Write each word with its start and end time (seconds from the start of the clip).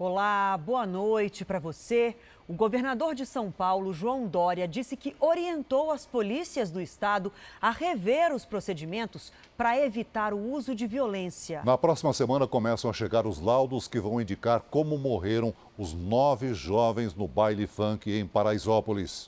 Olá, 0.00 0.56
boa 0.56 0.86
noite 0.86 1.44
para 1.44 1.58
você. 1.58 2.14
O 2.46 2.52
governador 2.52 3.16
de 3.16 3.26
São 3.26 3.50
Paulo, 3.50 3.92
João 3.92 4.28
Dória, 4.28 4.68
disse 4.68 4.96
que 4.96 5.16
orientou 5.18 5.90
as 5.90 6.06
polícias 6.06 6.70
do 6.70 6.80
estado 6.80 7.32
a 7.60 7.72
rever 7.72 8.32
os 8.32 8.44
procedimentos 8.44 9.32
para 9.56 9.76
evitar 9.76 10.32
o 10.32 10.38
uso 10.38 10.72
de 10.72 10.86
violência. 10.86 11.62
Na 11.64 11.76
próxima 11.76 12.12
semana 12.12 12.46
começam 12.46 12.88
a 12.88 12.92
chegar 12.92 13.26
os 13.26 13.40
laudos 13.40 13.88
que 13.88 13.98
vão 13.98 14.20
indicar 14.20 14.60
como 14.70 14.96
morreram 14.96 15.52
os 15.76 15.92
nove 15.94 16.54
jovens 16.54 17.12
no 17.16 17.26
baile 17.26 17.66
funk 17.66 18.08
em 18.08 18.24
Paraisópolis. 18.24 19.26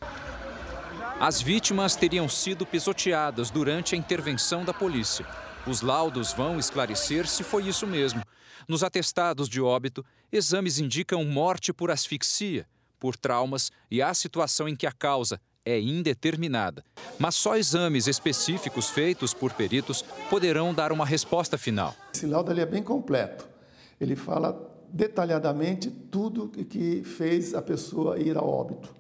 As 1.19 1.43
vítimas 1.43 1.97
teriam 1.97 2.29
sido 2.29 2.65
pisoteadas 2.65 3.51
durante 3.51 3.97
a 3.97 3.99
intervenção 3.99 4.65
da 4.65 4.73
polícia. 4.73 5.27
Os 5.67 5.83
laudos 5.83 6.33
vão 6.33 6.61
esclarecer 6.61 7.27
se 7.27 7.43
foi 7.43 7.65
isso 7.65 7.89
mesmo. 7.89 8.23
Nos 8.69 8.85
atestados 8.85 9.49
de 9.49 9.61
óbito, 9.61 10.05
exames 10.33 10.79
indicam 10.79 11.25
morte 11.25 11.73
por 11.73 11.91
asfixia, 11.91 12.67
por 12.99 13.17
traumas 13.17 13.71
e 13.91 14.03
a 14.03 14.13
situação 14.15 14.69
em 14.69 14.77
que 14.77 14.87
a 14.87 14.93
causa 14.93 15.41
é 15.65 15.81
indeterminada. 15.81 16.85
Mas 17.19 17.35
só 17.35 17.57
exames 17.57 18.07
específicos 18.07 18.91
feitos 18.91 19.35
por 19.35 19.53
peritos 19.53 20.03
poderão 20.29 20.73
dar 20.73 20.93
uma 20.93 21.05
resposta 21.05 21.59
final. 21.59 21.95
Esse 22.15 22.27
laudo 22.27 22.53
é 22.59 22.67
bem 22.67 22.83
completo. 22.83 23.49
Ele 24.01 24.17
fala 24.17 24.69
detalhadamente 24.93 25.91
tudo 25.91 26.49
que 26.49 27.03
fez 27.05 27.55
a 27.55 27.63
pessoa 27.63 28.19
ir 28.19 28.37
ao 28.37 28.49
óbito. 28.49 28.95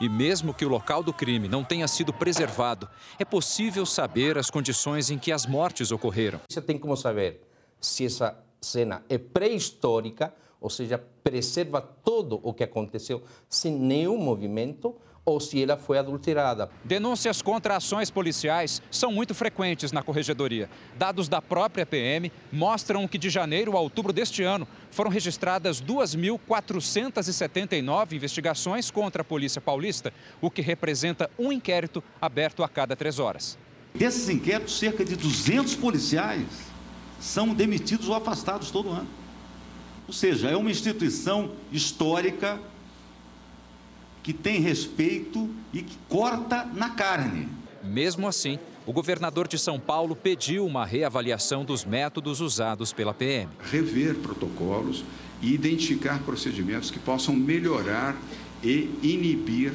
E 0.00 0.08
mesmo 0.08 0.54
que 0.54 0.64
o 0.64 0.68
local 0.68 1.02
do 1.02 1.12
crime 1.12 1.46
não 1.46 1.62
tenha 1.62 1.86
sido 1.86 2.12
preservado, 2.12 2.88
é 3.18 3.24
possível 3.24 3.84
saber 3.84 4.38
as 4.38 4.48
condições 4.50 5.10
em 5.10 5.18
que 5.18 5.30
as 5.30 5.44
mortes 5.44 5.92
ocorreram. 5.92 6.40
Você 6.48 6.60
tem 6.60 6.78
como 6.78 6.96
saber 6.96 7.46
se 7.78 8.06
essa 8.06 8.36
cena 8.60 9.02
é 9.08 9.18
pré-histórica, 9.18 10.32
ou 10.60 10.68
seja, 10.68 11.02
preserva 11.22 11.80
todo 11.80 12.38
o 12.42 12.52
que 12.52 12.62
aconteceu 12.62 13.22
sem 13.48 13.72
nenhum 13.72 14.18
movimento, 14.18 14.94
ou 15.24 15.38
se 15.38 15.62
ela 15.62 15.76
foi 15.76 15.96
adulterada. 15.98 16.68
Denúncias 16.82 17.40
contra 17.42 17.76
ações 17.76 18.10
policiais 18.10 18.80
são 18.90 19.12
muito 19.12 19.34
frequentes 19.34 19.92
na 19.92 20.02
corregedoria. 20.02 20.70
Dados 20.96 21.28
da 21.28 21.42
própria 21.42 21.86
PM 21.86 22.32
mostram 22.50 23.06
que 23.06 23.18
de 23.18 23.30
janeiro 23.30 23.76
a 23.76 23.80
outubro 23.80 24.12
deste 24.12 24.42
ano 24.42 24.66
foram 24.90 25.08
registradas 25.10 25.80
2.479 25.80 28.12
investigações 28.12 28.90
contra 28.90 29.22
a 29.22 29.24
Polícia 29.24 29.60
Paulista, 29.60 30.12
o 30.40 30.50
que 30.50 30.62
representa 30.62 31.30
um 31.38 31.52
inquérito 31.52 32.02
aberto 32.20 32.64
a 32.64 32.68
cada 32.68 32.96
três 32.96 33.18
horas. 33.18 33.58
Desses 33.94 34.28
inquéritos, 34.28 34.78
cerca 34.78 35.04
de 35.04 35.16
200 35.16 35.74
policiais 35.76 36.69
são 37.20 37.54
demitidos 37.54 38.08
ou 38.08 38.14
afastados 38.14 38.70
todo 38.70 38.90
ano. 38.90 39.06
Ou 40.08 40.14
seja, 40.14 40.48
é 40.48 40.56
uma 40.56 40.70
instituição 40.70 41.50
histórica 41.70 42.58
que 44.22 44.32
tem 44.32 44.60
respeito 44.60 45.48
e 45.72 45.82
que 45.82 45.96
corta 46.08 46.64
na 46.74 46.90
carne. 46.90 47.48
Mesmo 47.82 48.26
assim, 48.26 48.58
o 48.86 48.92
governador 48.92 49.46
de 49.46 49.58
São 49.58 49.78
Paulo 49.78 50.16
pediu 50.16 50.66
uma 50.66 50.84
reavaliação 50.84 51.64
dos 51.64 51.84
métodos 51.84 52.40
usados 52.40 52.92
pela 52.92 53.14
PM. 53.14 53.48
Rever 53.70 54.16
protocolos 54.16 55.04
e 55.40 55.54
identificar 55.54 56.18
procedimentos 56.20 56.90
que 56.90 56.98
possam 56.98 57.34
melhorar 57.34 58.16
e 58.62 58.90
inibir, 59.02 59.72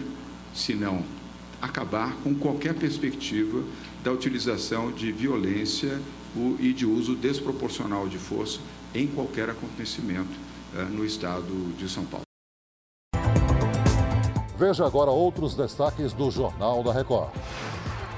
se 0.54 0.74
não 0.74 1.04
acabar 1.62 2.16
com 2.24 2.36
qualquer 2.36 2.76
perspectiva 2.76 3.64
da 4.04 4.12
utilização 4.12 4.92
de 4.92 5.12
violência 5.12 6.00
e 6.60 6.74
de 6.74 6.86
uso 6.86 7.16
desproporcional 7.16 8.08
de 8.08 8.18
força 8.18 8.60
em 8.94 9.08
qualquer 9.08 9.50
acontecimento 9.50 10.38
eh, 10.76 10.84
no 10.84 11.06
estado 11.06 11.74
de 11.78 11.90
São 11.90 12.06
Paulo. 12.06 12.24
Veja 14.58 14.86
agora 14.86 15.12
outros 15.12 15.54
destaques 15.54 16.14
do 16.14 16.32
Jornal 16.32 16.82
da 16.82 16.94
Record. 16.94 17.30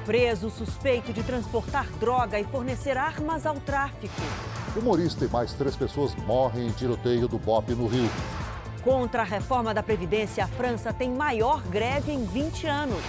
Preso 0.06 0.50
suspeito 0.50 1.12
de 1.12 1.24
transportar 1.24 1.88
droga 2.00 2.40
e 2.40 2.44
fornecer 2.44 2.96
armas 2.96 3.46
ao 3.46 3.60
tráfico. 3.60 4.22
Humorista 4.76 5.26
e 5.26 5.28
mais 5.28 5.54
três 5.54 5.76
pessoas 5.76 6.16
morrem 6.16 6.68
em 6.68 6.72
tiroteio 6.72 7.28
do 7.28 7.40
BOP 7.40 7.72
no 7.72 7.88
Rio. 7.88 8.10
Contra 8.84 9.24
a 9.24 9.26
reforma 9.26 9.74
da 9.74 9.84
Previdência, 9.84 10.46
a 10.46 10.48
França 10.48 10.94
tem 10.94 11.12
maior 11.12 11.62
greve 11.64 12.12
em 12.12 12.24
20 12.24 12.68
anos. 12.68 13.04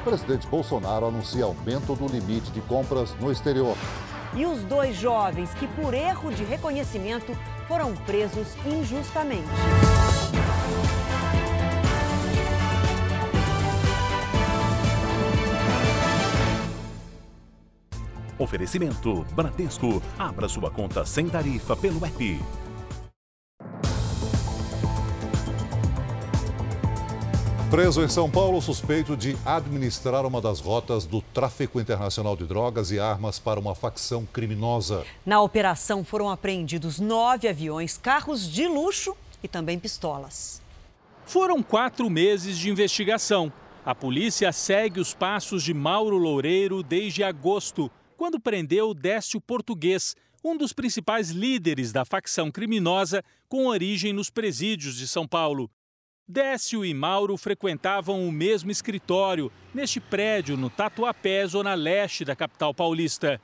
O 0.00 0.02
presidente 0.02 0.46
Bolsonaro 0.46 1.06
anuncia 1.06 1.44
aumento 1.44 1.94
do 1.94 2.06
limite 2.06 2.50
de 2.50 2.60
compras 2.62 3.14
no 3.20 3.30
exterior. 3.30 3.76
E 4.34 4.46
os 4.46 4.62
dois 4.64 4.96
jovens 4.96 5.52
que, 5.54 5.66
por 5.66 5.92
erro 5.92 6.32
de 6.32 6.44
reconhecimento, 6.44 7.36
foram 7.66 7.94
presos 7.94 8.56
injustamente. 8.64 9.48
Oferecimento 18.40 19.26
Bradesco. 19.34 20.02
Abra 20.18 20.48
sua 20.48 20.70
conta 20.70 21.04
sem 21.04 21.28
tarifa 21.28 21.76
pelo 21.76 22.04
app. 22.06 22.40
Preso 27.70 28.02
em 28.02 28.08
São 28.08 28.28
Paulo, 28.28 28.60
suspeito 28.60 29.16
de 29.16 29.36
administrar 29.44 30.26
uma 30.26 30.40
das 30.40 30.58
rotas 30.58 31.06
do 31.06 31.22
tráfico 31.22 31.80
internacional 31.80 32.36
de 32.36 32.44
drogas 32.44 32.90
e 32.90 32.98
armas 32.98 33.38
para 33.38 33.60
uma 33.60 33.76
facção 33.76 34.26
criminosa. 34.26 35.04
Na 35.24 35.40
operação 35.40 36.02
foram 36.02 36.28
apreendidos 36.28 36.98
nove 36.98 37.46
aviões, 37.46 37.96
carros 37.96 38.50
de 38.50 38.66
luxo 38.66 39.16
e 39.40 39.46
também 39.46 39.78
pistolas. 39.78 40.60
Foram 41.24 41.62
quatro 41.62 42.10
meses 42.10 42.58
de 42.58 42.68
investigação. 42.68 43.52
A 43.86 43.94
polícia 43.94 44.50
segue 44.50 44.98
os 44.98 45.14
passos 45.14 45.62
de 45.62 45.72
Mauro 45.72 46.18
Loureiro 46.18 46.82
desde 46.82 47.22
agosto, 47.22 47.88
quando 48.16 48.40
prendeu 48.40 48.92
Décio 48.92 49.40
Português, 49.40 50.16
um 50.42 50.56
dos 50.56 50.72
principais 50.72 51.30
líderes 51.30 51.92
da 51.92 52.04
facção 52.04 52.50
criminosa 52.50 53.22
com 53.48 53.66
origem 53.68 54.12
nos 54.12 54.28
presídios 54.28 54.96
de 54.96 55.06
São 55.06 55.24
Paulo. 55.24 55.70
Décio 56.32 56.84
e 56.84 56.94
Mauro 56.94 57.36
frequentavam 57.36 58.24
o 58.24 58.30
mesmo 58.30 58.70
escritório, 58.70 59.50
neste 59.74 59.98
prédio 59.98 60.56
no 60.56 60.70
Tatuapé, 60.70 61.44
zona 61.44 61.74
leste 61.74 62.24
da 62.24 62.36
capital 62.36 62.72
paulista. 62.72 63.40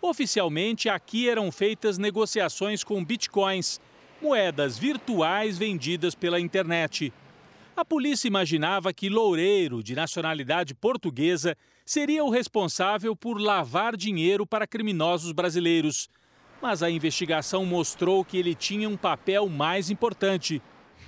Oficialmente, 0.00 0.88
aqui 0.88 1.28
eram 1.28 1.52
feitas 1.52 1.98
negociações 1.98 2.82
com 2.82 3.04
bitcoins, 3.04 3.78
moedas 4.22 4.78
virtuais 4.78 5.58
vendidas 5.58 6.14
pela 6.14 6.40
internet. 6.40 7.12
A 7.76 7.84
polícia 7.84 8.26
imaginava 8.26 8.90
que 8.90 9.10
Loureiro, 9.10 9.82
de 9.82 9.94
nacionalidade 9.94 10.74
portuguesa, 10.74 11.54
seria 11.84 12.24
o 12.24 12.30
responsável 12.30 13.14
por 13.14 13.38
lavar 13.38 13.94
dinheiro 13.98 14.46
para 14.46 14.66
criminosos 14.66 15.32
brasileiros. 15.32 16.08
Mas 16.62 16.82
a 16.82 16.90
investigação 16.90 17.66
mostrou 17.66 18.24
que 18.24 18.38
ele 18.38 18.54
tinha 18.54 18.88
um 18.88 18.96
papel 18.96 19.46
mais 19.46 19.90
importante 19.90 20.62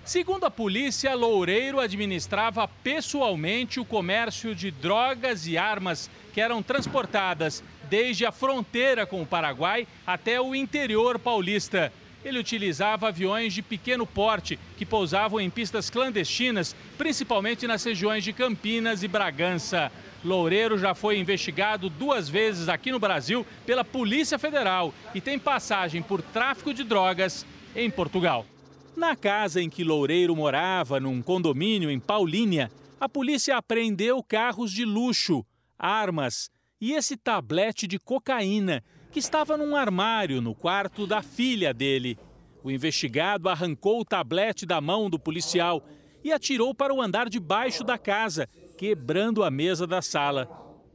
Segundo 0.05 0.45
a 0.45 0.51
polícia, 0.51 1.15
Loureiro 1.15 1.79
administrava 1.79 2.67
pessoalmente 2.67 3.79
o 3.79 3.85
comércio 3.85 4.53
de 4.53 4.69
drogas 4.69 5.47
e 5.47 5.57
armas 5.57 6.11
que 6.35 6.41
eram 6.41 6.61
transportadas 6.61 7.63
desde 7.89 8.27
a 8.27 8.33
fronteira 8.33 9.07
com 9.07 9.23
o 9.23 9.27
Paraguai 9.27 9.87
até 10.05 10.41
o 10.41 10.57
interior 10.57 11.21
paulista. 11.21 11.93
Ele 12.25 12.41
utilizava 12.41 13.09
aviões 13.09 13.55
de 13.55 13.63
pequeno 13.63 14.05
porte 14.05 14.59
que 14.77 14.85
pousavam 14.85 15.41
em 15.41 15.49
pistas 15.49 15.89
clandestinas, 15.89 16.75
principalmente 16.99 17.69
nas 17.69 17.85
regiões 17.85 18.25
de 18.25 18.33
Campinas 18.33 19.05
e 19.05 19.09
Bragança. 19.09 19.91
Loureiro 20.25 20.79
já 20.79 20.97
foi 20.97 21.17
investigado 21.19 21.89
duas 21.89 22.29
vezes 22.29 22.69
aqui 22.69 22.91
no 22.91 22.99
Brasil 22.99 23.47
pela 23.65 23.85
Polícia 23.85 24.39
Federal 24.39 24.93
e 25.15 25.21
tem 25.21 25.39
passagem 25.39 26.03
por 26.03 26.21
tráfico 26.21 26.75
de 26.75 26.83
drogas 26.83 27.47
em 27.75 27.89
Portugal. 27.89 28.45
Na 28.97 29.17
casa 29.17 29.61
em 29.61 29.71
que 29.71 29.83
Loureiro 29.83 30.37
morava, 30.37 31.01
num 31.01 31.23
condomínio 31.23 31.91
em 31.91 31.99
Paulínia, 31.99 32.71
a 33.01 33.09
polícia 33.09 33.57
apreendeu 33.57 34.23
carros 34.23 34.71
de 34.71 34.85
luxo, 34.85 35.45
armas 35.79 36.51
e 36.81 36.93
esse 36.93 37.17
tablete 37.17 37.87
de 37.87 37.99
cocaína 37.99 38.83
que 39.11 39.19
estava 39.19 39.57
num 39.57 39.75
armário 39.75 40.41
no 40.41 40.55
quarto 40.55 41.07
da 41.07 41.23
filha 41.23 41.73
dele. 41.73 42.19
O 42.63 42.71
investigado 42.71 43.49
arrancou 43.49 44.01
o 44.01 44.05
tablete 44.05 44.65
da 44.65 44.81
mão 44.81 45.11
do 45.11 45.19
policial 45.19 45.83
e 46.23 46.33
atirou 46.33 46.75
para 46.75 46.95
o 46.95 47.03
andar 47.03 47.29
de 47.29 47.41
baixo 47.41 47.83
da 47.83 47.99
casa, 47.99 48.49
quebrando 48.79 49.43
a 49.43 49.51
mesa 49.51 49.87
da 49.87 50.01
sala. 50.01 50.49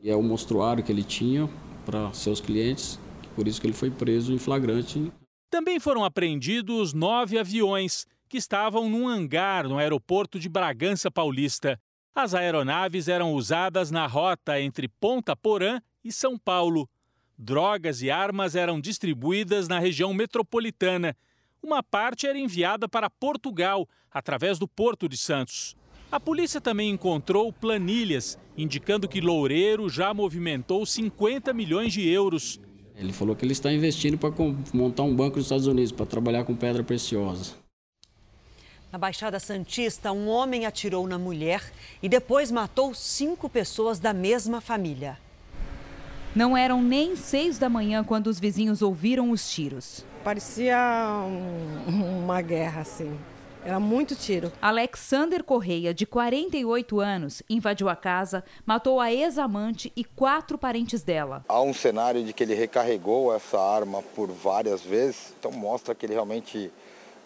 É 0.04 0.16
o 0.16 0.24
monstruário 0.24 0.84
que 0.84 0.92
ele 0.92 1.04
tinha 1.04 1.50
para 1.86 2.14
seus 2.14 2.40
clientes, 2.40 3.00
por 3.36 3.48
isso 3.48 3.60
que 3.60 3.68
ele 3.68 3.74
foi 3.74 3.92
preso 3.92 4.34
em 4.34 4.38
flagrante. 4.38 5.12
Também 5.50 5.80
foram 5.80 6.04
apreendidos 6.04 6.94
nove 6.94 7.38
aviões 7.38 8.06
que 8.28 8.38
estavam 8.38 8.90
num 8.90 9.08
hangar 9.08 9.68
no 9.68 9.78
aeroporto 9.78 10.38
de 10.40 10.50
Bragança 10.50 11.10
Paulista. 11.10 11.80
As 12.14 12.34
aeronaves 12.34 13.08
eram 13.08 13.34
usadas 13.34 13.90
na 13.90 14.06
rota 14.08 14.60
entre 14.60 14.88
Ponta 14.88 15.36
Porã 15.36 15.80
e 16.04 16.12
São 16.12 16.38
Paulo. 16.38 16.90
Drogas 17.38 18.02
e 18.02 18.10
armas 18.10 18.56
eram 18.56 18.82
distribuídas 18.82 19.68
na 19.68 19.80
região 19.80 20.14
metropolitana, 20.14 21.16
uma 21.62 21.82
parte 21.82 22.28
era 22.28 22.38
enviada 22.38 22.88
para 22.88 23.10
Portugal, 23.10 23.88
através 24.12 24.58
do 24.60 24.68
Porto 24.68 25.10
de 25.10 25.18
Santos. 25.18 25.76
A 26.12 26.20
polícia 26.20 26.62
também 26.62 26.90
encontrou 26.90 27.52
planilhas 27.52 28.40
indicando 28.58 29.08
que 29.08 29.22
Loureiro 29.22 29.90
já 29.90 30.14
movimentou 30.14 30.86
50 30.86 31.54
milhões 31.54 31.94
de 31.94 32.08
euros. 32.08 32.60
Ele 32.98 33.14
falou 33.14 33.36
que 33.36 33.46
ele 33.46 33.52
está 33.52 33.72
investindo 33.72 34.18
para 34.18 34.34
montar 34.74 35.04
um 35.04 35.16
banco 35.16 35.38
nos 35.38 35.46
Estados 35.46 35.68
Unidos 35.68 35.92
para 35.92 36.06
trabalhar 36.06 36.44
com 36.44 36.56
pedra 36.56 36.84
preciosa. 36.84 37.54
Na 38.92 38.98
Baixada 38.98 39.40
Santista, 39.40 40.12
um 40.12 40.28
homem 40.28 40.66
atirou 40.66 41.06
na 41.06 41.20
mulher 41.20 41.62
e 42.02 42.10
depois 42.10 42.52
matou 42.52 42.96
cinco 42.96 43.48
pessoas 43.48 44.00
da 44.00 44.14
mesma 44.14 44.60
família. 44.60 45.20
Não 46.36 46.58
eram 46.58 46.82
nem 46.82 47.16
seis 47.16 47.60
da 47.60 47.70
manhã 47.70 48.04
quando 48.04 48.28
os 48.28 48.40
vizinhos 48.40 48.82
ouviram 48.82 49.30
os 49.30 49.48
tiros. 49.52 50.04
Parecia 50.24 50.78
um, 51.88 52.24
uma 52.24 52.42
guerra, 52.42 52.82
assim. 52.82 53.16
Era 53.68 53.82
muito 53.82 54.16
tiro. 54.16 54.50
Alexander 54.62 55.44
Correia, 55.44 55.94
de 55.94 56.06
48 56.06 57.02
anos, 57.02 57.44
invadiu 57.50 57.90
a 57.90 57.98
casa, 57.98 58.42
matou 58.66 58.98
a 58.98 59.12
ex-amante 59.12 59.92
e 59.94 60.06
quatro 60.06 60.58
parentes 60.58 61.04
dela. 61.04 61.44
Há 61.50 61.62
um 61.62 61.74
cenário 61.74 62.24
de 62.24 62.32
que 62.32 62.42
ele 62.42 62.56
recarregou 62.56 63.36
essa 63.36 63.60
arma 63.60 64.02
por 64.02 64.32
várias 64.32 64.84
vezes, 64.84 65.36
então 65.38 65.52
mostra 65.52 65.94
que 65.94 66.06
ele 66.06 66.14
realmente 66.14 66.72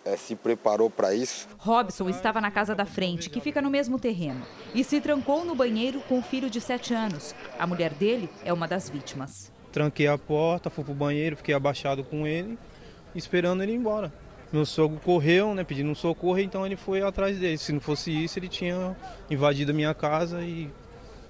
é, 0.04 0.18
se 0.18 0.36
preparou 0.36 0.90
para 0.90 1.14
isso. 1.14 1.48
Robson 1.60 2.10
estava 2.10 2.42
na 2.42 2.50
casa 2.50 2.74
da 2.74 2.88
frente, 2.88 3.30
que 3.30 3.40
fica 3.40 3.62
no 3.62 3.70
mesmo 3.70 4.00
terreno, 4.00 4.42
e 4.74 4.84
se 4.84 5.00
trancou 5.00 5.46
no 5.46 5.54
banheiro 5.54 6.02
com 6.10 6.18
o 6.18 6.24
filho 6.24 6.50
de 6.50 6.60
7 6.60 6.92
anos. 6.92 7.36
A 7.60 7.68
mulher 7.68 7.94
dele 7.94 8.28
é 8.44 8.52
uma 8.52 8.68
das 8.68 8.90
vítimas. 8.90 9.52
Tranquei 9.72 10.08
a 10.08 10.18
porta, 10.18 10.72
fui 10.72 10.84
pro 10.84 10.96
banheiro, 10.96 11.38
fiquei 11.38 11.54
abaixado 11.54 12.04
com 12.04 12.26
ele, 12.26 12.58
esperando 13.14 13.62
ele 13.62 13.74
ir 13.74 13.76
embora. 13.76 14.12
Meu 14.52 14.66
sogro 14.66 15.00
correu, 15.00 15.56
né, 15.56 15.64
pedindo 15.64 15.90
um 15.90 15.96
socorro, 15.96 16.40
então 16.40 16.66
ele 16.66 16.76
foi 16.76 17.02
atrás 17.02 17.38
dele. 17.38 17.58
Se 17.58 17.72
não 17.72 17.80
fosse 17.80 18.12
isso, 18.12 18.38
ele 18.38 18.50
tinha 18.50 18.96
invadido 19.30 19.72
a 19.72 19.74
minha 19.74 19.94
casa 19.94 20.42
e 20.44 20.70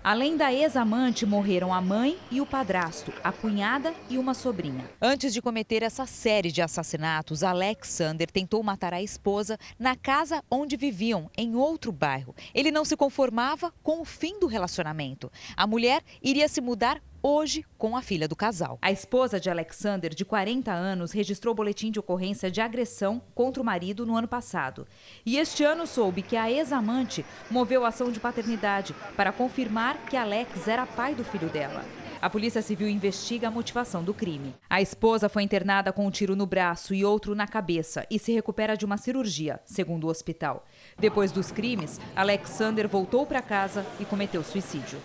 Além 0.03 0.35
da 0.35 0.51
ex-amante, 0.51 1.27
morreram 1.27 1.71
a 1.71 1.79
mãe 1.79 2.17
e 2.31 2.41
o 2.41 2.45
padrasto, 2.45 3.13
a 3.23 3.31
cunhada 3.31 3.93
e 4.09 4.17
uma 4.17 4.33
sobrinha. 4.33 4.89
Antes 4.99 5.31
de 5.31 5.39
cometer 5.39 5.83
essa 5.83 6.07
série 6.07 6.51
de 6.51 6.59
assassinatos, 6.59 7.43
Alexander 7.43 8.27
tentou 8.31 8.63
matar 8.63 8.95
a 8.95 9.01
esposa 9.01 9.59
na 9.77 9.95
casa 9.95 10.43
onde 10.49 10.75
viviam, 10.75 11.29
em 11.37 11.55
outro 11.55 11.91
bairro. 11.91 12.33
Ele 12.51 12.71
não 12.71 12.83
se 12.83 12.97
conformava 12.97 13.71
com 13.83 14.01
o 14.01 14.05
fim 14.05 14.39
do 14.39 14.47
relacionamento. 14.47 15.31
A 15.55 15.67
mulher 15.67 16.01
iria 16.19 16.47
se 16.47 16.61
mudar 16.61 16.99
hoje 17.23 17.65
com 17.77 17.95
a 17.95 18.01
filha 18.01 18.27
do 18.27 18.35
casal. 18.35 18.77
A 18.81 18.91
esposa 18.91 19.39
de 19.39 19.49
Alexander, 19.49 20.13
de 20.13 20.25
40 20.25 20.71
anos, 20.71 21.11
registrou 21.11 21.53
boletim 21.53 21.91
de 21.91 21.99
ocorrência 21.99 22.49
de 22.49 22.61
agressão 22.61 23.21
contra 23.33 23.61
o 23.61 23.65
marido 23.65 24.05
no 24.05 24.15
ano 24.15 24.27
passado. 24.27 24.87
E 25.25 25.37
este 25.37 25.63
ano 25.63 25.85
soube 25.85 26.21
que 26.21 26.35
a 26.35 26.49
ex-amante 26.49 27.25
moveu 27.49 27.85
ação 27.85 28.11
de 28.11 28.19
paternidade 28.19 28.95
para 29.15 29.31
confirmar 29.31 29.97
que 30.05 30.17
Alex 30.17 30.67
era 30.67 30.85
pai 30.85 31.15
do 31.15 31.23
filho 31.23 31.49
dela. 31.49 31.83
A 32.21 32.29
Polícia 32.29 32.61
Civil 32.61 32.87
investiga 32.87 33.47
a 33.47 33.51
motivação 33.51 34.03
do 34.03 34.13
crime. 34.13 34.53
A 34.69 34.79
esposa 34.79 35.27
foi 35.27 35.41
internada 35.41 35.91
com 35.91 36.05
um 36.05 36.11
tiro 36.11 36.35
no 36.35 36.45
braço 36.45 36.93
e 36.93 37.03
outro 37.03 37.33
na 37.33 37.47
cabeça 37.47 38.05
e 38.11 38.19
se 38.19 38.31
recupera 38.31 38.77
de 38.77 38.85
uma 38.85 38.95
cirurgia, 38.97 39.59
segundo 39.65 40.05
o 40.05 40.09
hospital. 40.09 40.63
Depois 40.99 41.31
dos 41.31 41.51
crimes, 41.51 41.99
Alexander 42.15 42.87
voltou 42.87 43.25
para 43.25 43.41
casa 43.41 43.83
e 43.99 44.05
cometeu 44.05 44.43
suicídio. 44.43 44.99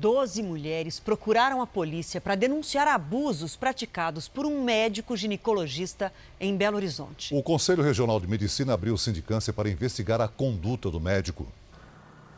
Doze 0.00 0.42
mulheres 0.42 0.98
procuraram 0.98 1.60
a 1.60 1.66
polícia 1.66 2.22
para 2.22 2.34
denunciar 2.34 2.88
abusos 2.88 3.54
praticados 3.54 4.28
por 4.28 4.46
um 4.46 4.64
médico 4.64 5.14
ginecologista 5.14 6.10
em 6.40 6.56
Belo 6.56 6.76
Horizonte. 6.76 7.34
O 7.34 7.42
Conselho 7.42 7.82
Regional 7.82 8.18
de 8.18 8.26
Medicina 8.26 8.72
abriu 8.72 8.96
sindicância 8.96 9.52
para 9.52 9.68
investigar 9.68 10.18
a 10.22 10.26
conduta 10.26 10.90
do 10.90 10.98
médico. 10.98 11.46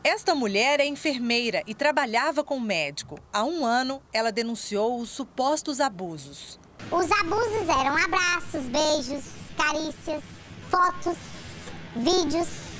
Esta 0.03 0.35
mulher 0.35 0.81
é 0.81 0.85
enfermeira 0.85 1.63
e 1.65 1.73
trabalhava 1.73 2.43
com 2.43 2.57
o 2.57 2.61
médico. 2.61 3.17
Há 3.31 3.45
um 3.45 3.65
ano, 3.65 4.01
ela 4.11 4.29
denunciou 4.29 4.99
os 4.99 5.07
supostos 5.07 5.79
abusos. 5.79 6.59
Os 6.91 7.09
abusos 7.13 7.69
eram 7.69 7.95
abraços, 7.95 8.65
beijos, 8.65 9.23
carícias, 9.55 10.21
fotos, 10.69 11.15
vídeos 11.95 12.72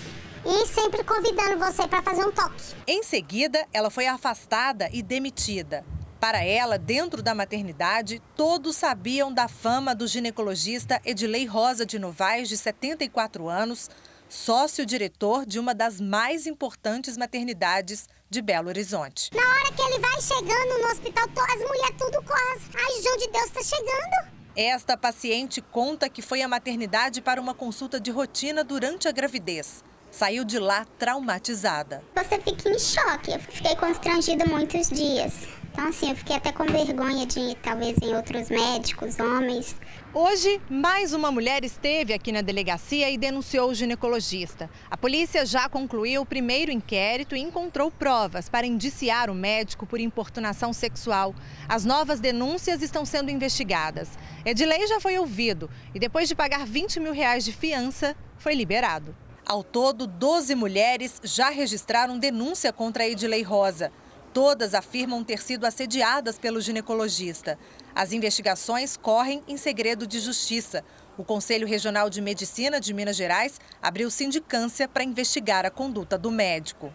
e 0.45 0.67
sempre 0.67 1.03
convidando 1.03 1.57
você 1.57 1.87
para 1.87 2.01
fazer 2.01 2.25
um 2.25 2.31
toque. 2.31 2.75
Em 2.85 3.03
seguida, 3.03 3.65
ela 3.73 3.89
foi 3.89 4.07
afastada 4.07 4.89
e 4.91 5.01
demitida. 5.01 5.85
Para 6.19 6.43
ela, 6.43 6.77
dentro 6.77 7.21
da 7.21 7.35
maternidade, 7.35 8.21
todos 8.35 8.77
sabiam 8.77 9.33
da 9.33 9.47
fama 9.49 9.93
do 9.93 10.07
ginecologista 10.07 11.01
Edilei 11.03 11.45
Rosa 11.45 11.85
de 11.85 11.99
Novaes, 11.99 12.47
de 12.47 12.55
74 12.55 13.49
anos, 13.49 13.89
sócio-diretor 14.29 15.45
de 15.45 15.59
uma 15.59 15.75
das 15.75 15.99
mais 15.99 16.47
importantes 16.47 17.17
maternidades 17.17 18.07
de 18.29 18.41
Belo 18.41 18.69
Horizonte. 18.69 19.31
Na 19.33 19.41
hora 19.41 19.73
que 19.73 19.81
ele 19.81 19.99
vai 19.99 20.21
chegando 20.21 20.79
no 20.81 20.87
hospital, 20.91 21.25
as 21.27 21.59
mulheres 21.59 21.97
tudo 21.97 22.23
correm. 22.23 22.59
Ai, 22.73 23.01
João 23.01 23.17
de 23.17 23.27
Deus 23.27 23.45
está 23.45 23.61
chegando. 23.61 24.33
Esta 24.55 24.95
paciente 24.95 25.61
conta 25.61 26.07
que 26.07 26.21
foi 26.21 26.41
à 26.41 26.47
maternidade 26.47 27.21
para 27.21 27.41
uma 27.41 27.53
consulta 27.53 27.99
de 27.99 28.11
rotina 28.11 28.63
durante 28.63 29.07
a 29.09 29.11
gravidez 29.11 29.83
saiu 30.13 30.45
de 30.45 30.59
lá 30.59 30.85
traumatizada. 30.99 32.03
Você 32.15 32.39
fica 32.39 32.69
em 32.69 32.77
choque. 32.77 33.31
Eu 33.31 33.39
fiquei 33.39 33.75
constrangida 33.75 34.45
muitos 34.45 34.89
dias. 34.89 35.47
Então, 35.71 35.87
assim, 35.87 36.11
eu 36.11 36.15
fiquei 36.15 36.35
até 36.35 36.51
com 36.51 36.65
vergonha 36.65 37.25
de 37.25 37.55
talvez 37.63 37.97
em 37.99 38.15
outros 38.15 38.47
médicos, 38.47 39.19
homens. 39.19 39.75
Hoje, 40.13 40.61
mais 40.69 41.13
uma 41.13 41.31
mulher 41.31 41.65
esteve 41.65 42.13
aqui 42.13 42.31
na 42.31 42.41
delegacia 42.41 43.09
e 43.09 43.17
denunciou 43.17 43.71
o 43.71 43.73
ginecologista. 43.73 44.69
A 44.91 44.95
polícia 44.95 45.43
já 45.47 45.67
concluiu 45.67 46.21
o 46.21 46.25
primeiro 46.27 46.71
inquérito 46.71 47.35
e 47.35 47.39
encontrou 47.39 47.89
provas 47.89 48.47
para 48.47 48.67
indiciar 48.67 49.31
o 49.31 49.33
médico 49.33 49.87
por 49.87 49.99
importunação 49.99 50.71
sexual. 50.73 51.33
As 51.67 51.83
novas 51.83 52.19
denúncias 52.19 52.83
estão 52.83 53.03
sendo 53.03 53.31
investigadas. 53.31 54.09
Edilei 54.45 54.85
já 54.85 54.99
foi 54.99 55.17
ouvido 55.17 55.71
e, 55.95 55.97
depois 55.97 56.29
de 56.29 56.35
pagar 56.35 56.67
20 56.67 56.99
mil 56.99 57.13
reais 57.13 57.43
de 57.43 57.51
fiança, 57.51 58.15
foi 58.37 58.53
liberado. 58.53 59.22
Ao 59.45 59.61
todo, 59.61 60.07
12 60.07 60.55
mulheres 60.55 61.19
já 61.21 61.49
registraram 61.49 62.17
denúncia 62.17 62.71
contra 62.71 63.07
Edilei 63.07 63.43
Rosa. 63.43 63.91
Todas 64.33 64.73
afirmam 64.73 65.23
ter 65.23 65.43
sido 65.43 65.65
assediadas 65.65 66.39
pelo 66.39 66.61
ginecologista. 66.61 67.59
As 67.93 68.13
investigações 68.13 68.95
correm 68.95 69.43
em 69.47 69.57
segredo 69.57 70.07
de 70.07 70.19
justiça. 70.19 70.83
O 71.17 71.25
Conselho 71.25 71.67
Regional 71.67 72.09
de 72.09 72.21
Medicina 72.21 72.79
de 72.79 72.93
Minas 72.93 73.17
Gerais 73.17 73.59
abriu 73.81 74.09
sindicância 74.09 74.87
para 74.87 75.03
investigar 75.03 75.65
a 75.65 75.69
conduta 75.69 76.17
do 76.17 76.31
médico. 76.31 76.91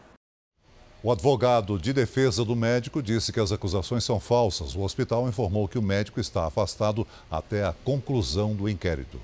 O 1.00 1.12
advogado 1.12 1.78
de 1.78 1.92
defesa 1.92 2.44
do 2.44 2.56
médico 2.56 3.00
disse 3.00 3.32
que 3.32 3.38
as 3.38 3.52
acusações 3.52 4.02
são 4.02 4.18
falsas. 4.18 4.74
O 4.74 4.80
hospital 4.80 5.28
informou 5.28 5.68
que 5.68 5.78
o 5.78 5.82
médico 5.82 6.18
está 6.18 6.46
afastado 6.46 7.06
até 7.30 7.62
a 7.62 7.74
conclusão 7.84 8.52
do 8.52 8.68
inquérito. 8.68 9.20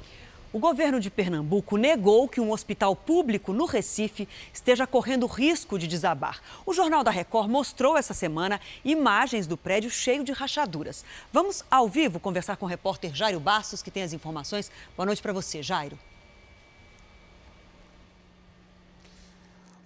O 0.54 0.61
governo 0.61 1.00
de 1.00 1.11
Pernambuco 1.11 1.76
negou 1.76 2.28
que 2.28 2.40
um 2.40 2.52
hospital 2.52 2.94
público 2.94 3.52
no 3.52 3.64
Recife 3.64 4.28
esteja 4.52 4.87
correndo 4.87 5.26
risco 5.26 5.76
de 5.76 5.88
desabar. 5.88 6.40
O 6.64 6.73
Jornal 6.73 7.02
da 7.02 7.11
Record 7.11 7.50
mostrou 7.50 7.99
essa 7.99 8.14
semana 8.14 8.61
imagens 8.84 9.49
do 9.49 9.56
prédio 9.56 9.90
cheio 9.90 10.23
de 10.23 10.30
rachaduras. 10.30 11.04
Vamos 11.32 11.64
ao 11.68 11.88
vivo 11.88 12.20
conversar 12.20 12.56
com 12.56 12.66
o 12.66 12.68
repórter 12.68 13.12
Jairo 13.12 13.40
Bastos, 13.40 13.82
que 13.82 13.90
tem 13.90 14.04
as 14.04 14.12
informações. 14.12 14.70
Boa 14.96 15.06
noite 15.06 15.20
para 15.20 15.32
você, 15.32 15.61
Jairo. 15.61 15.99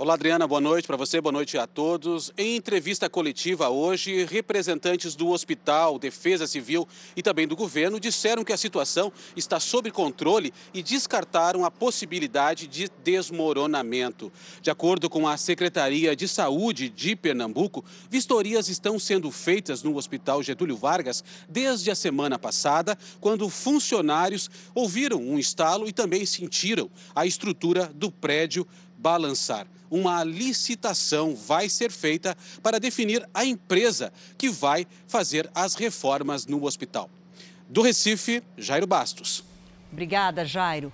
Olá, 0.01 0.15
Adriana, 0.15 0.47
boa 0.47 0.61
noite 0.61 0.87
para 0.87 0.97
você, 0.97 1.21
boa 1.21 1.33
noite 1.33 1.59
a 1.59 1.67
todos. 1.67 2.33
Em 2.39 2.55
entrevista 2.55 3.11
coletiva 3.11 3.69
hoje, 3.69 4.25
representantes 4.27 5.17
do 5.17 5.31
Hospital, 5.31 5.99
Defesa 5.99 6.47
Civil 6.47 6.87
e 7.17 7.23
também 7.23 7.49
do 7.49 7.57
governo 7.57 7.99
disseram 7.99 8.45
que 8.45 8.53
a 8.53 8.57
situação 8.57 9.13
está 9.35 9.59
sob 9.59 9.91
controle 9.91 10.55
e 10.73 10.85
descartaram 10.85 11.65
a 11.65 11.71
possibilidade 11.71 12.69
de 12.69 12.89
desmoronamento. 13.03 14.31
De 14.63 14.71
acordo 14.71 15.11
com 15.11 15.27
a 15.27 15.37
Secretaria 15.37 16.15
de 16.15 16.29
Saúde 16.29 16.89
de 16.89 17.17
Pernambuco, 17.17 17.85
vistorias 18.09 18.69
estão 18.69 19.01
sendo 19.01 19.33
feitas 19.33 19.83
no 19.83 19.97
Hospital 19.97 20.45
Getúlio 20.45 20.77
Vargas 20.77 21.25
desde 21.49 21.91
a 21.91 21.97
semana 21.97 22.39
passada, 22.39 22.97
quando 23.21 23.49
funcionários 23.49 24.49
ouviram 24.77 25.21
um 25.21 25.41
estalo 25.41 25.89
e 25.89 25.93
também 25.93 26.25
sentiram 26.25 26.89
a 27.17 27.27
estrutura 27.27 27.91
do 27.93 28.13
prédio 28.13 28.65
balançar. 28.97 29.67
Uma 29.91 30.25
licitação 30.25 31.35
vai 31.35 31.69
ser 31.69 31.91
feita 31.91 32.37
para 32.63 32.79
definir 32.79 33.29
a 33.33 33.45
empresa 33.45 34.13
que 34.37 34.51
vai 34.51 34.87
fazer 35.07 35.51
as 35.55 35.75
reformas 35.75 36.47
no 36.47 36.65
hospital. 36.65 37.11
Do 37.69 37.83
Recife, 37.83 38.43
Jairo 38.57 38.87
Bastos. 38.87 39.45
Obrigada, 39.93 40.45
Jairo. 40.45 40.93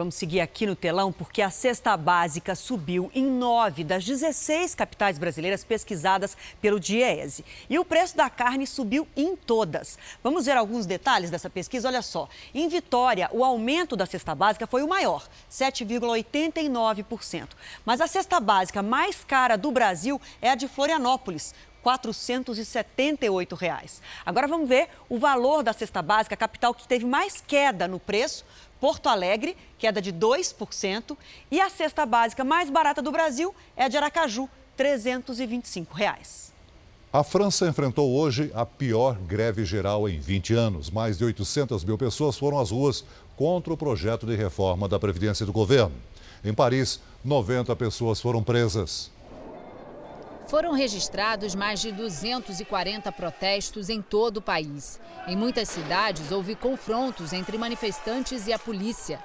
Vamos 0.00 0.14
seguir 0.14 0.40
aqui 0.40 0.64
no 0.64 0.74
telão 0.74 1.12
porque 1.12 1.42
a 1.42 1.50
cesta 1.50 1.94
básica 1.94 2.54
subiu 2.54 3.10
em 3.14 3.26
nove 3.26 3.84
das 3.84 4.02
16 4.02 4.74
capitais 4.74 5.18
brasileiras 5.18 5.62
pesquisadas 5.62 6.38
pelo 6.58 6.80
Diese. 6.80 7.44
E 7.68 7.78
o 7.78 7.84
preço 7.84 8.16
da 8.16 8.30
carne 8.30 8.66
subiu 8.66 9.06
em 9.14 9.36
todas. 9.36 9.98
Vamos 10.24 10.46
ver 10.46 10.56
alguns 10.56 10.86
detalhes 10.86 11.28
dessa 11.28 11.50
pesquisa? 11.50 11.86
Olha 11.86 12.00
só. 12.00 12.30
Em 12.54 12.66
Vitória, 12.66 13.28
o 13.30 13.44
aumento 13.44 13.94
da 13.94 14.06
cesta 14.06 14.34
básica 14.34 14.66
foi 14.66 14.82
o 14.82 14.88
maior, 14.88 15.28
7,89%. 15.50 17.48
Mas 17.84 18.00
a 18.00 18.06
cesta 18.06 18.40
básica 18.40 18.82
mais 18.82 19.22
cara 19.22 19.58
do 19.58 19.70
Brasil 19.70 20.18
é 20.40 20.48
a 20.48 20.54
de 20.54 20.66
Florianópolis, 20.66 21.54
478 21.82 23.54
reais. 23.54 24.00
Agora 24.24 24.46
vamos 24.46 24.68
ver 24.68 24.88
o 25.08 25.18
valor 25.18 25.62
da 25.62 25.72
cesta 25.72 26.02
básica, 26.02 26.34
a 26.34 26.38
capital 26.38 26.74
que 26.74 26.86
teve 26.86 27.04
mais 27.04 27.42
queda 27.46 27.88
no 27.88 27.98
preço, 27.98 28.44
Porto 28.80 29.08
Alegre, 29.08 29.56
queda 29.78 30.00
de 30.00 30.12
2%, 30.12 31.16
e 31.50 31.60
a 31.60 31.68
cesta 31.68 32.06
básica 32.06 32.42
mais 32.42 32.70
barata 32.70 33.02
do 33.02 33.12
Brasil 33.12 33.54
é 33.76 33.84
a 33.84 33.88
de 33.88 33.96
Aracaju, 33.96 34.48
325 34.76 35.94
reais. 35.94 36.50
A 37.12 37.22
França 37.24 37.66
enfrentou 37.66 38.08
hoje 38.10 38.50
a 38.54 38.64
pior 38.64 39.16
greve 39.16 39.64
geral 39.64 40.08
em 40.08 40.18
20 40.20 40.54
anos. 40.54 40.90
Mais 40.90 41.18
de 41.18 41.24
800 41.24 41.84
mil 41.84 41.98
pessoas 41.98 42.38
foram 42.38 42.58
às 42.58 42.70
ruas 42.70 43.04
contra 43.36 43.72
o 43.72 43.76
projeto 43.76 44.26
de 44.26 44.36
reforma 44.36 44.88
da 44.88 44.98
Previdência 44.98 45.44
do 45.44 45.52
governo. 45.52 45.94
Em 46.44 46.54
Paris, 46.54 47.00
90 47.24 47.74
pessoas 47.76 48.20
foram 48.20 48.42
presas. 48.42 49.10
Foram 50.50 50.72
registrados 50.72 51.54
mais 51.54 51.80
de 51.80 51.92
240 51.92 53.12
protestos 53.12 53.88
em 53.88 54.02
todo 54.02 54.38
o 54.38 54.42
país. 54.42 54.98
Em 55.28 55.36
muitas 55.36 55.68
cidades, 55.68 56.32
houve 56.32 56.56
confrontos 56.56 57.32
entre 57.32 57.56
manifestantes 57.56 58.48
e 58.48 58.52
a 58.52 58.58
polícia. 58.58 59.24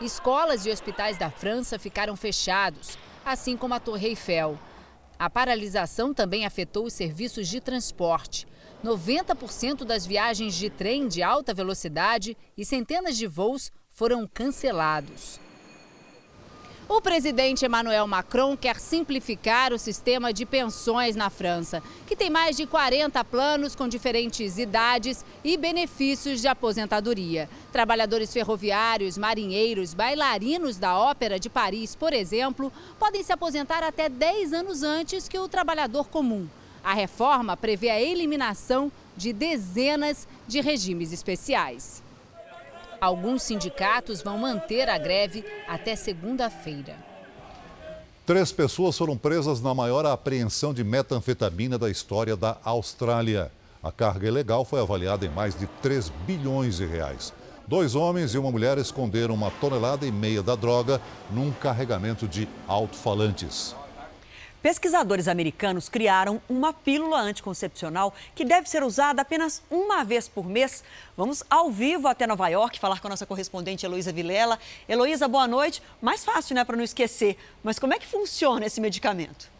Escolas 0.00 0.64
e 0.64 0.70
hospitais 0.70 1.18
da 1.18 1.28
França 1.28 1.76
ficaram 1.76 2.14
fechados, 2.14 2.96
assim 3.24 3.56
como 3.56 3.74
a 3.74 3.80
Torre 3.80 4.10
Eiffel. 4.10 4.56
A 5.18 5.28
paralisação 5.28 6.14
também 6.14 6.46
afetou 6.46 6.86
os 6.86 6.92
serviços 6.92 7.48
de 7.48 7.60
transporte. 7.60 8.46
90% 8.84 9.82
das 9.82 10.06
viagens 10.06 10.54
de 10.54 10.70
trem 10.70 11.08
de 11.08 11.20
alta 11.20 11.52
velocidade 11.52 12.36
e 12.56 12.64
centenas 12.64 13.16
de 13.16 13.26
voos 13.26 13.72
foram 13.90 14.24
cancelados. 14.24 15.40
O 16.88 17.00
presidente 17.00 17.66
Emmanuel 17.66 18.06
Macron 18.06 18.56
quer 18.56 18.78
simplificar 18.78 19.72
o 19.72 19.78
sistema 19.78 20.32
de 20.32 20.46
pensões 20.46 21.16
na 21.16 21.28
França, 21.28 21.82
que 22.06 22.14
tem 22.14 22.30
mais 22.30 22.56
de 22.56 22.64
40 22.64 23.24
planos 23.24 23.74
com 23.74 23.88
diferentes 23.88 24.56
idades 24.56 25.24
e 25.42 25.56
benefícios 25.56 26.40
de 26.40 26.46
aposentadoria. 26.46 27.50
Trabalhadores 27.72 28.32
ferroviários, 28.32 29.18
marinheiros, 29.18 29.94
bailarinos 29.94 30.76
da 30.76 30.96
Ópera 30.96 31.40
de 31.40 31.50
Paris, 31.50 31.96
por 31.96 32.12
exemplo, 32.12 32.72
podem 33.00 33.24
se 33.24 33.32
aposentar 33.32 33.82
até 33.82 34.08
10 34.08 34.52
anos 34.52 34.84
antes 34.84 35.26
que 35.26 35.40
o 35.40 35.48
trabalhador 35.48 36.06
comum. 36.06 36.46
A 36.84 36.94
reforma 36.94 37.56
prevê 37.56 37.90
a 37.90 38.00
eliminação 38.00 38.92
de 39.16 39.32
dezenas 39.32 40.28
de 40.46 40.60
regimes 40.60 41.12
especiais. 41.12 42.05
Alguns 43.00 43.42
sindicatos 43.42 44.22
vão 44.22 44.38
manter 44.38 44.88
a 44.88 44.96
greve 44.96 45.44
até 45.68 45.94
segunda-feira. 45.94 46.96
Três 48.24 48.50
pessoas 48.50 48.96
foram 48.98 49.16
presas 49.16 49.60
na 49.60 49.74
maior 49.74 50.04
apreensão 50.04 50.74
de 50.74 50.82
metanfetamina 50.82 51.78
da 51.78 51.90
história 51.90 52.36
da 52.36 52.56
Austrália. 52.64 53.52
A 53.82 53.92
carga 53.92 54.26
ilegal 54.26 54.64
foi 54.64 54.80
avaliada 54.80 55.24
em 55.24 55.28
mais 55.28 55.56
de 55.56 55.66
3 55.80 56.08
bilhões 56.26 56.78
de 56.78 56.86
reais. 56.86 57.32
Dois 57.68 57.94
homens 57.94 58.34
e 58.34 58.38
uma 58.38 58.50
mulher 58.50 58.78
esconderam 58.78 59.34
uma 59.34 59.50
tonelada 59.50 60.06
e 60.06 60.10
meia 60.10 60.42
da 60.42 60.56
droga 60.56 61.00
num 61.30 61.52
carregamento 61.52 62.26
de 62.26 62.48
alto-falantes. 62.66 63.76
Pesquisadores 64.62 65.28
americanos 65.28 65.88
criaram 65.88 66.40
uma 66.48 66.72
pílula 66.72 67.20
anticoncepcional 67.20 68.12
que 68.34 68.44
deve 68.44 68.68
ser 68.68 68.82
usada 68.82 69.22
apenas 69.22 69.62
uma 69.70 70.04
vez 70.04 70.28
por 70.28 70.46
mês. 70.46 70.82
Vamos 71.16 71.44
ao 71.48 71.70
vivo 71.70 72.08
até 72.08 72.26
Nova 72.26 72.48
York 72.48 72.78
falar 72.80 73.00
com 73.00 73.06
a 73.06 73.10
nossa 73.10 73.26
correspondente 73.26 73.86
Heloísa 73.86 74.12
Vilela. 74.12 74.58
Heloísa, 74.88 75.28
boa 75.28 75.46
noite. 75.46 75.82
Mais 76.00 76.24
fácil, 76.24 76.54
né, 76.54 76.64
para 76.64 76.76
não 76.76 76.84
esquecer. 76.84 77.36
Mas 77.62 77.78
como 77.78 77.94
é 77.94 77.98
que 77.98 78.06
funciona 78.06 78.66
esse 78.66 78.80
medicamento? 78.80 79.56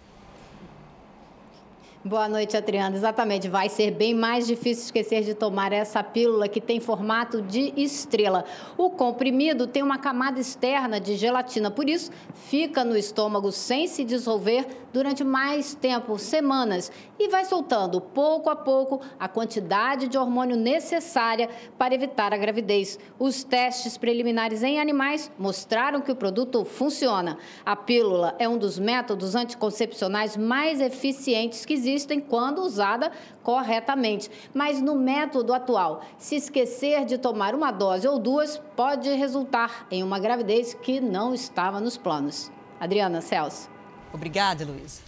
Boa 2.07 2.29
noite, 2.29 2.57
Adriana. 2.57 2.95
Exatamente, 2.95 3.49
vai 3.49 3.69
ser 3.69 3.91
bem 3.91 4.15
mais 4.15 4.47
difícil 4.47 4.85
esquecer 4.85 5.25
de 5.25 5.35
tomar 5.35 5.73
essa 5.73 6.05
pílula 6.05 6.47
que 6.47 6.61
tem 6.61 6.79
formato 6.79 7.43
de 7.43 7.73
estrela. 7.77 8.45
O 8.79 8.91
comprimido 8.91 9.67
tem 9.67 9.83
uma 9.83 9.99
camada 9.99 10.39
externa 10.39 11.01
de 11.01 11.17
gelatina, 11.17 11.69
por 11.69 11.89
isso 11.89 12.13
fica 12.49 12.85
no 12.85 12.97
estômago 12.97 13.51
sem 13.51 13.89
se 13.89 14.05
dissolver 14.05 14.86
durante 14.97 15.23
mais 15.23 15.75
tempo, 15.75 16.19
semanas, 16.19 16.91
e 17.19 17.29
vai 17.29 17.45
soltando 17.45 18.01
pouco 18.01 18.49
a 18.49 18.57
pouco 18.57 19.03
a 19.21 19.29
quantidade 19.29 20.09
de 20.09 20.17
hormônio 20.17 20.57
necessária 20.57 21.51
para 21.77 21.95
evitar 21.95 22.33
a 22.33 22.37
gravidez. 22.39 22.99
Os 23.19 23.45
testes 23.45 23.99
preliminares 23.99 24.63
em 24.63 24.81
animais 24.81 25.31
mostraram 25.39 26.01
que 26.01 26.11
o 26.11 26.17
produto 26.17 26.65
funciona. 26.65 27.37
A 27.63 27.77
pílula 27.77 28.35
é 28.39 28.49
um 28.49 28.57
dos 28.57 28.79
métodos 28.79 29.35
anticoncepcionais 29.35 30.35
mais 30.35 30.81
eficientes 30.81 31.67
que 31.67 31.75
existem 31.75 32.19
quando 32.19 32.63
usada 32.63 33.13
corretamente. 33.43 34.31
Mas 34.55 34.81
no 34.81 34.95
método 34.95 35.53
atual, 35.53 36.01
se 36.17 36.37
esquecer 36.37 37.05
de 37.05 37.19
tomar 37.19 37.55
uma 37.55 37.71
dose 37.71 38.09
ou 38.09 38.19
duas, 38.19 38.57
pode 38.75 39.11
resultar 39.11 39.89
em 39.91 40.03
uma 40.03 40.19
gravidez 40.19 40.73
que 40.73 41.03
não 41.03 41.35
estava 41.35 41.83
nos 41.83 41.99
planos. 41.99 42.51
Adriana 42.81 43.21
Celso. 43.21 43.76
Obrigada, 44.17 44.65
Luiz. 44.65 45.03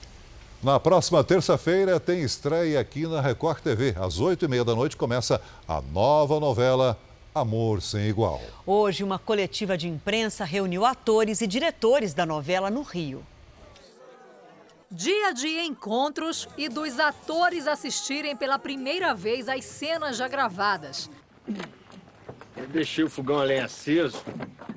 Na 0.62 0.78
próxima 0.78 1.24
terça-feira 1.24 1.98
tem 1.98 2.20
estreia 2.20 2.78
aqui 2.78 3.06
na 3.06 3.20
Record 3.20 3.60
TV. 3.62 3.94
Às 3.98 4.20
oito 4.20 4.44
e 4.44 4.48
meia 4.48 4.64
da 4.64 4.74
noite 4.74 4.96
começa 4.96 5.40
a 5.66 5.80
nova 5.80 6.38
novela 6.38 6.98
Amor 7.34 7.80
Sem 7.80 8.08
Igual. 8.08 8.40
Hoje, 8.66 9.02
uma 9.02 9.18
coletiva 9.18 9.78
de 9.78 9.88
imprensa 9.88 10.44
reuniu 10.44 10.84
atores 10.84 11.40
e 11.40 11.46
diretores 11.46 12.12
da 12.12 12.26
novela 12.26 12.70
no 12.70 12.82
Rio. 12.82 13.24
Dia 14.90 15.32
de 15.32 15.48
encontros 15.60 16.48
e 16.56 16.68
dos 16.68 16.98
atores 16.98 17.66
assistirem 17.66 18.36
pela 18.36 18.58
primeira 18.58 19.14
vez 19.14 19.48
às 19.48 19.64
cenas 19.64 20.16
já 20.16 20.28
gravadas. 20.28 21.08
Deixei 22.68 23.02
o 23.02 23.08
fogão 23.08 23.38
além 23.40 23.60
aceso. 23.60 24.22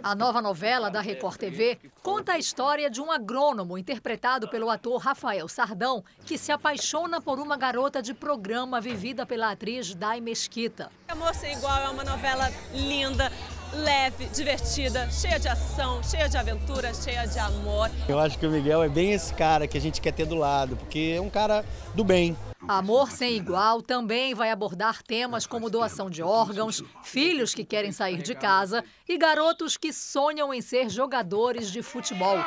A 0.01 0.15
nova 0.15 0.41
novela 0.41 0.89
da 0.89 1.01
Record 1.01 1.37
TV 1.37 1.77
conta 2.01 2.33
a 2.33 2.37
história 2.37 2.89
de 2.89 3.01
um 3.01 3.11
agrônomo 3.11 3.77
interpretado 3.77 4.47
pelo 4.47 4.69
ator 4.69 4.97
Rafael 4.97 5.47
Sardão, 5.47 6.03
que 6.25 6.37
se 6.37 6.51
apaixona 6.51 7.21
por 7.21 7.37
uma 7.37 7.57
garota 7.57 8.01
de 8.01 8.13
programa 8.13 8.79
vivida 8.79 9.25
pela 9.25 9.51
atriz 9.51 9.93
Dai 9.93 10.21
Mesquita. 10.21 10.89
Amor 11.07 11.35
Sem 11.35 11.53
Igual 11.53 11.79
é 11.83 11.89
uma 11.89 12.03
novela 12.03 12.49
linda, 12.73 13.31
leve, 13.73 14.25
divertida, 14.27 15.09
cheia 15.09 15.39
de 15.39 15.47
ação, 15.47 16.03
cheia 16.03 16.27
de 16.27 16.37
aventura, 16.37 16.93
cheia 16.93 17.25
de 17.25 17.39
amor. 17.39 17.89
Eu 18.07 18.19
acho 18.19 18.37
que 18.37 18.45
o 18.45 18.49
Miguel 18.49 18.83
é 18.83 18.89
bem 18.89 19.11
esse 19.11 19.33
cara 19.33 19.67
que 19.67 19.77
a 19.77 19.81
gente 19.81 20.01
quer 20.01 20.11
ter 20.11 20.25
do 20.25 20.35
lado, 20.35 20.75
porque 20.75 21.15
é 21.17 21.21
um 21.21 21.29
cara 21.29 21.65
do 21.95 22.03
bem. 22.03 22.35
Amor 22.67 23.11
Sem 23.11 23.35
Igual 23.35 23.81
também 23.81 24.35
vai 24.35 24.51
abordar 24.51 25.01
temas 25.01 25.47
como 25.47 25.69
doação 25.69 26.09
de 26.09 26.21
órgãos, 26.21 26.83
filhos 27.03 27.55
que 27.55 27.65
querem 27.65 27.91
sair 27.91 28.21
de 28.21 28.35
casa 28.35 28.83
e 29.07 29.17
garotos 29.17 29.77
que 29.77 29.91
sonham 29.91 30.53
em 30.53 30.61
ser 30.61 30.89
jogadores 30.89 31.71
de 31.71 31.81
futebol. 31.81 32.37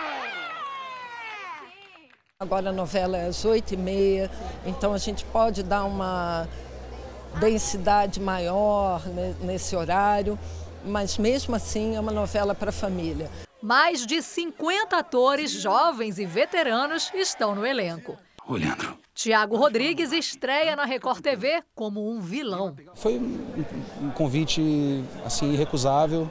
Agora 2.39 2.71
a 2.71 2.73
novela 2.73 3.17
é 3.17 3.27
às 3.27 3.45
oito 3.45 3.75
e 3.75 3.77
meia, 3.77 4.31
então 4.67 4.93
a 4.93 4.99
gente 4.99 5.25
pode 5.27 5.63
dar 5.63 5.85
uma 5.85 6.47
densidade 7.41 8.21
maior 8.21 9.03
nesse 9.41 9.75
horário 9.75 10.39
mas 10.85 11.19
mesmo 11.19 11.55
assim 11.55 11.97
é 11.97 12.01
uma 12.01 12.13
novela 12.13 12.55
para 12.55 12.71
a 12.71 12.73
família. 12.73 13.31
Mais 13.63 14.07
de 14.07 14.21
50 14.21 14.97
atores, 14.97 15.51
jovens 15.51 16.19
e 16.19 16.27
veteranos, 16.27 17.11
estão 17.15 17.55
no 17.55 17.65
elenco. 17.65 18.17
Ô, 18.47 18.55
Leandro. 18.55 18.99
Tiago 19.15 19.57
Rodrigues 19.57 20.13
estreia 20.13 20.75
na 20.77 20.85
Record 20.85 21.21
TV 21.21 21.63
como 21.75 22.11
um 22.11 22.21
vilão. 22.21 22.77
Foi 22.95 23.17
um 23.17 24.11
convite 24.11 24.61
assim 25.25 25.53
irrecusável. 25.53 26.31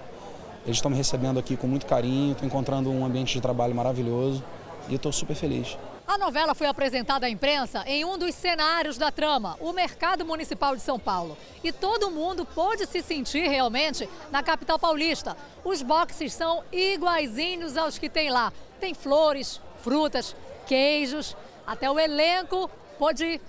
Eles 0.66 0.78
estão 0.78 0.92
me 0.92 0.98
recebendo 0.98 1.40
aqui 1.40 1.58
com 1.58 1.66
muito 1.66 1.86
carinho, 1.86 2.34
estou 2.34 2.48
encontrando 2.48 2.92
um 2.92 3.06
ambiente 3.06 3.34
de 3.34 3.42
trabalho 3.42 3.74
maravilhoso 3.74 4.44
e 4.88 4.96
estou 4.96 5.12
super 5.12 5.36
feliz. 5.36 5.78
A 6.06 6.18
novela 6.18 6.54
foi 6.54 6.68
apresentada 6.68 7.26
à 7.26 7.30
imprensa 7.30 7.84
em 7.88 8.04
um 8.04 8.18
dos 8.18 8.36
cenários 8.36 8.98
da 8.98 9.10
trama, 9.10 9.58
o 9.60 9.72
Mercado 9.72 10.26
Municipal 10.26 10.76
de 10.76 10.82
São 10.82 11.00
Paulo. 11.00 11.38
E 11.64 11.72
todo 11.72 12.12
mundo 12.12 12.46
pôde 12.46 12.86
se 12.86 13.02
sentir 13.02 13.48
realmente 13.48 14.08
na 14.30 14.44
capital 14.44 14.78
paulista. 14.78 15.38
Os 15.64 15.82
boxes 15.82 16.34
são 16.34 16.64
iguaizinhos 16.72 17.78
aos 17.78 17.98
que 17.98 18.10
tem 18.10 18.30
lá. 18.30 18.52
Tem 18.80 18.94
flores, 18.94 19.62
frutas, 19.82 20.36
queijos, 20.68 21.38
até 21.66 21.90
o 21.90 22.00
elenco 22.00 22.70
pôde 23.00 23.40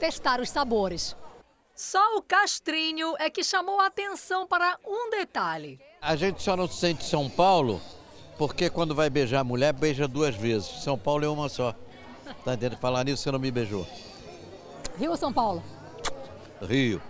testar 0.00 0.40
os 0.40 0.50
sabores. 0.50 1.16
Só 1.76 2.16
o 2.16 2.22
Castrinho 2.22 3.14
é 3.18 3.30
que 3.30 3.44
chamou 3.44 3.80
a 3.80 3.86
atenção 3.86 4.46
para 4.46 4.76
um 4.84 5.10
detalhe. 5.10 5.80
A 6.02 6.16
gente 6.16 6.42
só 6.42 6.56
não 6.56 6.66
se 6.66 6.76
sente 6.76 7.04
São 7.04 7.30
Paulo 7.30 7.80
porque 8.36 8.70
quando 8.70 8.94
vai 8.94 9.10
beijar 9.10 9.40
a 9.40 9.44
mulher, 9.44 9.72
beija 9.72 10.08
duas 10.08 10.34
vezes. 10.34 10.82
São 10.82 10.96
Paulo 10.98 11.26
é 11.26 11.28
uma 11.28 11.48
só. 11.48 11.74
Tá 12.44 12.54
entendendo? 12.54 12.78
Falar 12.78 13.04
nisso, 13.04 13.22
você 13.22 13.30
não 13.30 13.38
me 13.38 13.50
beijou. 13.50 13.86
Rio 14.98 15.10
ou 15.10 15.16
São 15.16 15.32
Paulo? 15.32 15.62
Rio. 16.62 17.00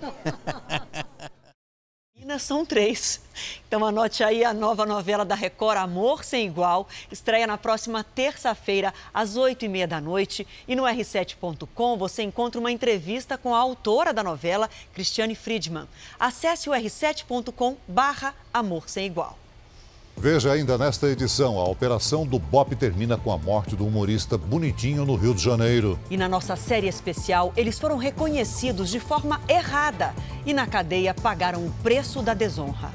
Minas 2.14 2.42
são 2.42 2.66
três. 2.66 3.22
Então 3.66 3.84
anote 3.84 4.22
aí 4.22 4.44
a 4.44 4.52
nova 4.52 4.84
novela 4.84 5.24
da 5.24 5.34
Record 5.34 5.78
Amor 5.78 6.24
Sem 6.24 6.46
Igual. 6.46 6.86
Estreia 7.10 7.46
na 7.46 7.56
próxima 7.56 8.04
terça-feira, 8.04 8.92
às 9.14 9.36
oito 9.36 9.64
e 9.64 9.68
meia 9.68 9.88
da 9.88 10.00
noite. 10.00 10.46
E 10.66 10.76
no 10.76 10.82
r7.com 10.82 11.96
você 11.96 12.22
encontra 12.22 12.60
uma 12.60 12.72
entrevista 12.72 13.38
com 13.38 13.54
a 13.54 13.58
autora 13.58 14.12
da 14.12 14.22
novela, 14.22 14.68
Cristiane 14.92 15.34
Friedman. 15.34 15.88
Acesse 16.20 16.68
o 16.68 16.72
r7.com 16.72 17.76
barra 17.86 18.34
Amor 18.52 18.90
Sem 18.90 19.06
Igual. 19.06 19.38
Veja 20.20 20.50
ainda 20.50 20.76
nesta 20.76 21.06
edição, 21.06 21.60
a 21.60 21.64
operação 21.64 22.26
do 22.26 22.40
BOP 22.40 22.74
termina 22.74 23.16
com 23.16 23.32
a 23.32 23.38
morte 23.38 23.76
do 23.76 23.86
humorista 23.86 24.36
Bonitinho 24.36 25.04
no 25.04 25.14
Rio 25.14 25.32
de 25.32 25.40
Janeiro. 25.40 25.96
E 26.10 26.16
na 26.16 26.28
nossa 26.28 26.56
série 26.56 26.88
especial, 26.88 27.52
eles 27.56 27.78
foram 27.78 27.96
reconhecidos 27.96 28.90
de 28.90 28.98
forma 28.98 29.40
errada 29.48 30.12
e 30.44 30.52
na 30.52 30.66
cadeia 30.66 31.14
pagaram 31.14 31.64
o 31.64 31.70
preço 31.84 32.20
da 32.20 32.34
desonra. 32.34 32.90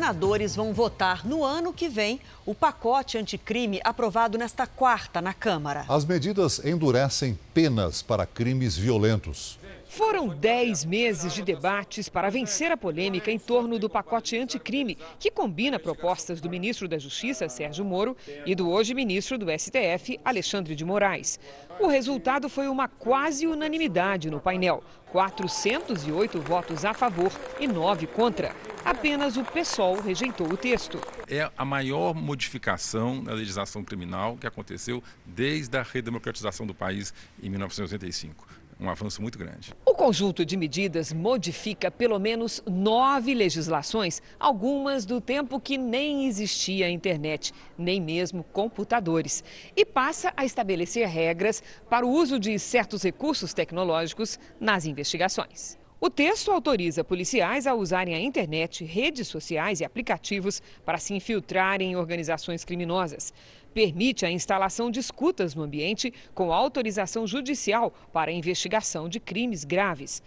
Senadores 0.00 0.56
vão 0.56 0.72
votar 0.72 1.26
no 1.26 1.44
ano 1.44 1.74
que 1.74 1.86
vem 1.86 2.20
o 2.46 2.54
pacote 2.54 3.18
anticrime 3.18 3.82
aprovado 3.84 4.38
nesta 4.38 4.66
quarta 4.66 5.20
na 5.20 5.34
Câmara. 5.34 5.84
As 5.86 6.06
medidas 6.06 6.58
endurecem 6.64 7.38
penas 7.52 8.00
para 8.00 8.24
crimes 8.24 8.78
violentos. 8.78 9.58
Foram 9.90 10.28
10 10.28 10.84
meses 10.84 11.34
de 11.34 11.42
debates 11.42 12.08
para 12.08 12.30
vencer 12.30 12.70
a 12.70 12.76
polêmica 12.76 13.28
em 13.28 13.40
torno 13.40 13.76
do 13.76 13.90
pacote 13.90 14.38
anticrime, 14.38 14.96
que 15.18 15.32
combina 15.32 15.80
propostas 15.80 16.40
do 16.40 16.48
ministro 16.48 16.86
da 16.86 16.96
Justiça, 16.96 17.48
Sérgio 17.48 17.84
Moro, 17.84 18.16
e 18.46 18.54
do 18.54 18.70
hoje 18.70 18.94
ministro 18.94 19.36
do 19.36 19.46
STF, 19.50 20.20
Alexandre 20.24 20.76
de 20.76 20.84
Moraes. 20.84 21.40
O 21.80 21.88
resultado 21.88 22.48
foi 22.48 22.68
uma 22.68 22.86
quase 22.86 23.48
unanimidade 23.48 24.30
no 24.30 24.38
painel: 24.38 24.84
408 25.10 26.40
votos 26.40 26.84
a 26.84 26.94
favor 26.94 27.32
e 27.58 27.66
9 27.66 28.06
contra. 28.06 28.54
Apenas 28.84 29.36
o 29.36 29.42
PSOL 29.42 30.00
rejeitou 30.00 30.46
o 30.46 30.56
texto. 30.56 31.00
É 31.28 31.50
a 31.58 31.64
maior 31.64 32.14
modificação 32.14 33.20
na 33.20 33.32
legislação 33.32 33.82
criminal 33.82 34.36
que 34.36 34.46
aconteceu 34.46 35.02
desde 35.26 35.76
a 35.76 35.82
redemocratização 35.82 36.64
do 36.64 36.74
país 36.74 37.12
em 37.42 37.50
1985 37.50 38.59
um 38.80 38.88
avanço 38.88 39.20
muito 39.20 39.38
grande. 39.38 39.74
O 39.84 39.94
conjunto 39.94 40.44
de 40.44 40.56
medidas 40.56 41.12
modifica 41.12 41.90
pelo 41.90 42.18
menos 42.18 42.62
nove 42.66 43.34
legislações, 43.34 44.22
algumas 44.38 45.04
do 45.04 45.20
tempo 45.20 45.60
que 45.60 45.76
nem 45.76 46.26
existia 46.26 46.86
a 46.86 46.90
internet, 46.90 47.52
nem 47.76 48.00
mesmo 48.00 48.42
computadores, 48.42 49.44
e 49.76 49.84
passa 49.84 50.32
a 50.36 50.44
estabelecer 50.44 51.06
regras 51.06 51.62
para 51.88 52.06
o 52.06 52.10
uso 52.10 52.38
de 52.38 52.58
certos 52.58 53.02
recursos 53.02 53.52
tecnológicos 53.52 54.38
nas 54.58 54.86
investigações. 54.86 55.78
O 56.02 56.08
texto 56.08 56.50
autoriza 56.50 57.04
policiais 57.04 57.66
a 57.66 57.74
usarem 57.74 58.14
a 58.14 58.18
internet, 58.18 58.86
redes 58.86 59.28
sociais 59.28 59.80
e 59.80 59.84
aplicativos 59.84 60.62
para 60.82 60.96
se 60.96 61.12
infiltrarem 61.12 61.92
em 61.92 61.96
organizações 61.96 62.64
criminosas. 62.64 63.34
Permite 63.72 64.26
a 64.26 64.30
instalação 64.30 64.90
de 64.90 65.00
escutas 65.00 65.54
no 65.54 65.62
ambiente 65.62 66.12
com 66.34 66.52
autorização 66.52 67.26
judicial 67.26 67.92
para 68.12 68.32
investigação 68.32 69.08
de 69.08 69.20
crimes 69.20 69.64
graves 69.64 70.22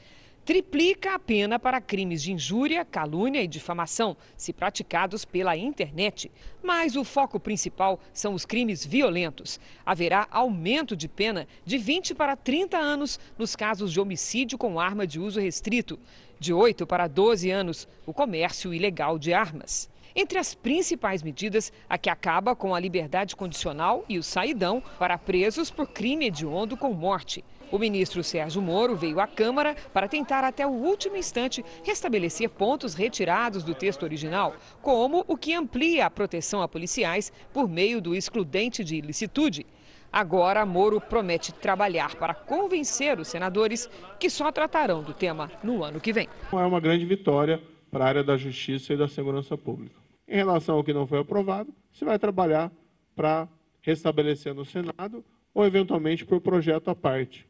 triplica 0.46 1.16
a 1.16 1.20
pena 1.20 1.58
para 1.58 1.80
crimes 1.80 2.22
de 2.22 2.34
injúria, 2.34 2.84
calúnia 2.84 3.42
e 3.42 3.48
difamação, 3.48 4.16
se 4.36 4.52
praticados 4.52 5.24
pela 5.24 5.56
internet. 5.56 6.30
Mas 6.62 6.96
o 6.96 7.04
foco 7.04 7.40
principal 7.40 8.00
são 8.14 8.34
os 8.34 8.46
crimes 8.46 8.86
violentos. 8.86 9.60
Haverá 9.86 10.28
aumento 10.30 10.96
de 10.96 11.08
pena 11.08 11.48
de 11.66 11.78
20 11.78 12.14
para 12.16 12.36
30 12.36 12.78
anos 12.78 13.20
nos 13.38 13.56
casos 13.56 13.92
de 13.92 14.00
homicídio 14.00 14.58
com 14.58 14.80
arma 14.80 15.08
de 15.08 15.20
uso 15.20 15.40
restrito, 15.40 15.98
de 16.40 16.54
8 16.54 16.86
para 16.86 17.08
12 17.08 17.50
anos 17.50 17.88
o 18.06 18.14
comércio 18.14 18.74
ilegal 18.74 19.18
de 19.18 19.34
armas. 19.34 19.90
Entre 20.16 20.38
as 20.38 20.54
principais 20.54 21.24
medidas, 21.24 21.74
a 21.90 21.98
que 21.98 22.10
acaba 22.10 22.56
com 22.56 22.76
a 22.76 22.80
liberdade 22.80 23.36
condicional 23.36 24.06
e 24.08 24.20
o 24.20 24.24
saidão 24.24 24.82
para 25.00 25.18
presos 25.18 25.72
por 25.72 25.88
crime 25.88 26.28
hediondo 26.28 26.78
com 26.78 26.94
morte. 26.94 27.44
O 27.72 27.80
ministro 27.80 28.24
Sérgio 28.24 28.62
Moro 28.62 28.96
veio 28.96 29.20
à 29.20 29.26
Câmara 29.26 29.76
para 29.92 30.08
tentar 30.08 30.44
até 30.44 30.68
o 30.68 30.70
último 30.70 31.18
instante 31.18 31.66
restabelecer 31.84 32.48
pontos 32.48 32.94
retirados 32.94 33.64
do 33.64 33.74
texto 33.74 34.04
original, 34.04 34.56
como 34.80 35.26
o 35.28 35.36
que 35.36 35.56
amplia 35.56 36.06
a 36.06 36.12
proteção 36.12 36.62
a 36.62 36.68
policiais 36.68 37.34
por 37.52 37.68
meio 37.68 38.00
do 38.00 38.14
excludente 38.14 38.84
de 38.84 38.98
ilicitude. 38.98 39.66
Agora, 40.12 40.64
Moro 40.64 41.02
promete 41.02 41.52
trabalhar 41.52 42.16
para 42.18 42.36
convencer 42.36 43.20
os 43.20 43.28
senadores 43.28 43.90
que 44.20 44.30
só 44.30 44.52
tratarão 44.52 45.02
do 45.02 45.12
tema 45.12 45.52
no 45.64 45.84
ano 45.84 46.00
que 46.00 46.14
vem. 46.14 46.30
É 46.52 46.56
uma 46.58 46.80
grande 46.80 47.04
vitória 47.04 47.60
para 47.90 48.06
a 48.06 48.08
área 48.08 48.24
da 48.24 48.38
justiça 48.38 48.94
e 48.94 48.98
da 48.98 49.08
segurança 49.08 49.58
pública. 49.58 50.03
Em 50.34 50.38
relação 50.38 50.78
ao 50.78 50.84
que 50.84 50.92
não 50.92 51.06
foi 51.06 51.20
aprovado, 51.20 51.72
se 51.92 52.04
vai 52.04 52.18
trabalhar 52.18 52.72
para 53.16 53.48
restabelecer 53.84 54.52
no 54.52 54.66
Senado 54.66 55.24
ou, 55.54 55.64
eventualmente, 55.64 56.26
por 56.26 56.42
projeto 56.42 56.90
à 56.90 56.96
parte. 56.96 57.46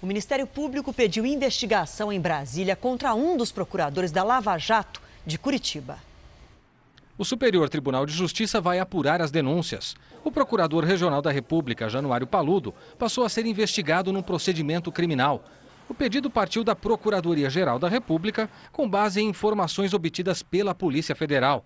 O 0.00 0.06
Ministério 0.06 0.46
Público 0.46 0.92
pediu 0.92 1.26
investigação 1.26 2.12
em 2.12 2.20
Brasília 2.20 2.76
contra 2.76 3.16
um 3.16 3.36
dos 3.36 3.50
procuradores 3.50 4.12
da 4.12 4.22
Lava 4.22 4.56
Jato 4.58 5.02
de 5.26 5.40
Curitiba. 5.40 5.98
O 7.18 7.24
Superior 7.24 7.68
Tribunal 7.68 8.06
de 8.06 8.12
Justiça 8.12 8.60
vai 8.60 8.78
apurar 8.78 9.20
as 9.20 9.32
denúncias. 9.32 9.96
O 10.22 10.30
Procurador 10.30 10.84
Regional 10.84 11.20
da 11.20 11.32
República, 11.32 11.88
Januário 11.88 12.28
Paludo, 12.28 12.72
passou 12.96 13.24
a 13.24 13.28
ser 13.28 13.44
investigado 13.44 14.12
num 14.12 14.22
procedimento 14.22 14.92
criminal. 14.92 15.44
O 15.90 15.94
pedido 15.94 16.30
partiu 16.30 16.62
da 16.62 16.76
Procuradoria-Geral 16.76 17.76
da 17.76 17.88
República, 17.88 18.48
com 18.70 18.88
base 18.88 19.20
em 19.20 19.28
informações 19.28 19.92
obtidas 19.92 20.40
pela 20.40 20.72
Polícia 20.72 21.16
Federal. 21.16 21.64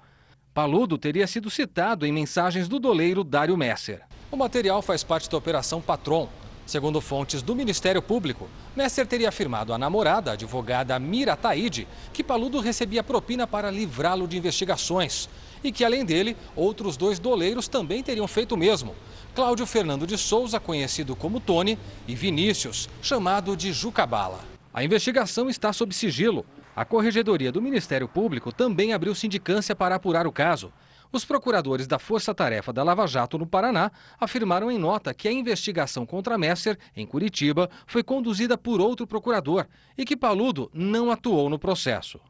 Paludo 0.54 0.96
teria 0.96 1.26
sido 1.26 1.50
citado 1.50 2.06
em 2.06 2.12
mensagens 2.12 2.66
do 2.66 2.78
doleiro 2.78 3.22
Dário 3.22 3.54
Messer. 3.54 4.00
O 4.30 4.36
material 4.38 4.80
faz 4.80 5.04
parte 5.04 5.28
da 5.28 5.36
Operação 5.36 5.82
Patron, 5.82 6.26
Segundo 6.66 6.98
fontes 6.98 7.42
do 7.42 7.54
Ministério 7.54 8.00
Público, 8.00 8.48
Messer 8.74 9.06
teria 9.06 9.28
afirmado 9.28 9.74
à 9.74 9.78
namorada, 9.78 10.32
advogada 10.32 10.98
Mira 10.98 11.36
Taide, 11.36 11.86
que 12.10 12.24
Paludo 12.24 12.58
recebia 12.58 13.02
propina 13.02 13.46
para 13.46 13.70
livrá-lo 13.70 14.26
de 14.26 14.38
investigações 14.38 15.28
e 15.62 15.70
que, 15.70 15.84
além 15.84 16.06
dele, 16.06 16.34
outros 16.56 16.96
dois 16.96 17.18
doleiros 17.18 17.68
também 17.68 18.02
teriam 18.02 18.26
feito 18.26 18.52
o 18.52 18.58
mesmo. 18.58 18.94
Cláudio 19.34 19.66
Fernando 19.66 20.06
de 20.06 20.16
Souza, 20.16 20.60
conhecido 20.60 21.16
como 21.16 21.40
Tony, 21.40 21.76
e 22.06 22.14
Vinícius, 22.14 22.88
chamado 23.02 23.56
de 23.56 23.72
Jucabala. 23.72 24.38
A 24.72 24.84
investigação 24.84 25.50
está 25.50 25.72
sob 25.72 25.92
sigilo. 25.92 26.46
A 26.76 26.84
Corregedoria 26.84 27.50
do 27.50 27.60
Ministério 27.60 28.06
Público 28.06 28.52
também 28.52 28.92
abriu 28.92 29.12
sindicância 29.12 29.74
para 29.74 29.96
apurar 29.96 30.24
o 30.24 30.32
caso. 30.32 30.72
Os 31.10 31.24
procuradores 31.24 31.88
da 31.88 31.98
Força 31.98 32.32
Tarefa 32.32 32.72
da 32.72 32.84
Lava 32.84 33.08
Jato 33.08 33.36
no 33.36 33.46
Paraná 33.46 33.90
afirmaram 34.20 34.70
em 34.70 34.78
nota 34.78 35.12
que 35.12 35.26
a 35.26 35.32
investigação 35.32 36.06
contra 36.06 36.38
Messer, 36.38 36.78
em 36.96 37.04
Curitiba, 37.04 37.68
foi 37.88 38.04
conduzida 38.04 38.56
por 38.56 38.80
outro 38.80 39.04
procurador 39.04 39.66
e 39.98 40.04
que 40.04 40.16
Paludo 40.16 40.70
não 40.72 41.10
atuou 41.10 41.50
no 41.50 41.58
processo. 41.58 42.20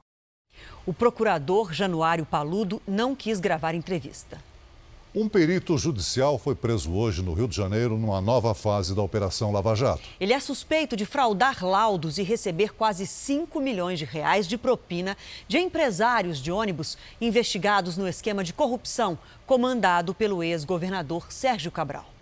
O 0.86 0.94
procurador 0.94 1.70
Januário 1.70 2.24
Paludo 2.24 2.80
não 2.86 3.14
quis 3.14 3.40
gravar 3.40 3.74
entrevista. 3.74 4.38
Um 5.16 5.28
perito 5.28 5.78
judicial 5.78 6.40
foi 6.40 6.56
preso 6.56 6.92
hoje 6.92 7.22
no 7.22 7.34
Rio 7.34 7.46
de 7.46 7.54
Janeiro 7.54 7.96
numa 7.96 8.20
nova 8.20 8.52
fase 8.52 8.96
da 8.96 9.00
Operação 9.00 9.52
Lava 9.52 9.72
Jato. 9.76 10.02
Ele 10.18 10.32
é 10.32 10.40
suspeito 10.40 10.96
de 10.96 11.06
fraudar 11.06 11.64
laudos 11.64 12.18
e 12.18 12.24
receber 12.24 12.74
quase 12.74 13.06
5 13.06 13.60
milhões 13.60 14.00
de 14.00 14.04
reais 14.04 14.44
de 14.48 14.58
propina 14.58 15.16
de 15.46 15.56
empresários 15.56 16.42
de 16.42 16.50
ônibus 16.50 16.98
investigados 17.20 17.96
no 17.96 18.08
esquema 18.08 18.42
de 18.42 18.52
corrupção 18.52 19.16
comandado 19.46 20.12
pelo 20.12 20.42
ex-governador 20.42 21.30
Sérgio 21.30 21.70
Cabral. 21.70 22.12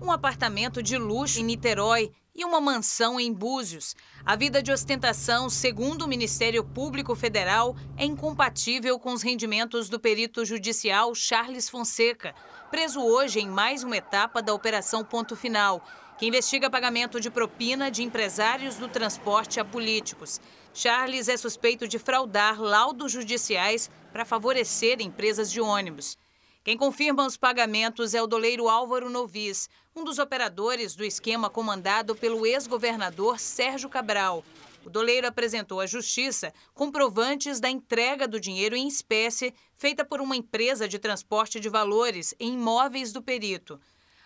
Um 0.00 0.12
apartamento 0.12 0.80
de 0.80 0.96
luxo 0.96 1.40
em 1.40 1.42
Niterói 1.42 2.12
e 2.36 2.44
uma 2.44 2.60
mansão 2.60 3.18
em 3.18 3.32
Búzios. 3.32 3.96
A 4.24 4.36
vida 4.36 4.62
de 4.62 4.70
ostentação, 4.70 5.48
segundo 5.48 6.02
o 6.02 6.08
Ministério 6.08 6.62
Público 6.62 7.14
Federal, 7.14 7.74
é 7.96 8.04
incompatível 8.04 8.98
com 8.98 9.12
os 9.12 9.22
rendimentos 9.22 9.88
do 9.88 9.98
perito 9.98 10.44
judicial 10.44 11.14
Charles 11.14 11.68
Fonseca, 11.68 12.34
preso 12.70 13.00
hoje 13.00 13.40
em 13.40 13.48
mais 13.48 13.82
uma 13.82 13.96
etapa 13.96 14.42
da 14.42 14.52
Operação 14.52 15.02
Ponto 15.02 15.34
Final, 15.34 15.82
que 16.18 16.26
investiga 16.26 16.70
pagamento 16.70 17.20
de 17.20 17.30
propina 17.30 17.90
de 17.90 18.02
empresários 18.02 18.76
do 18.76 18.88
transporte 18.88 19.58
a 19.58 19.64
políticos. 19.64 20.40
Charles 20.74 21.28
é 21.28 21.36
suspeito 21.36 21.88
de 21.88 21.98
fraudar 21.98 22.60
laudos 22.60 23.12
judiciais 23.12 23.90
para 24.12 24.24
favorecer 24.24 25.00
empresas 25.00 25.50
de 25.50 25.60
ônibus. 25.60 26.18
Quem 26.66 26.76
confirma 26.76 27.24
os 27.24 27.36
pagamentos 27.36 28.12
é 28.12 28.20
o 28.20 28.26
doleiro 28.26 28.68
Álvaro 28.68 29.08
Novis, 29.08 29.70
um 29.94 30.02
dos 30.02 30.18
operadores 30.18 30.96
do 30.96 31.04
esquema 31.04 31.48
comandado 31.48 32.16
pelo 32.16 32.44
ex-governador 32.44 33.38
Sérgio 33.38 33.88
Cabral. 33.88 34.44
O 34.84 34.90
doleiro 34.90 35.28
apresentou 35.28 35.78
à 35.78 35.86
Justiça 35.86 36.52
comprovantes 36.74 37.60
da 37.60 37.70
entrega 37.70 38.26
do 38.26 38.40
dinheiro 38.40 38.74
em 38.74 38.88
espécie 38.88 39.54
feita 39.76 40.04
por 40.04 40.20
uma 40.20 40.34
empresa 40.34 40.88
de 40.88 40.98
transporte 40.98 41.60
de 41.60 41.68
valores 41.68 42.34
em 42.40 42.54
imóveis 42.54 43.12
do 43.12 43.22
perito. 43.22 43.80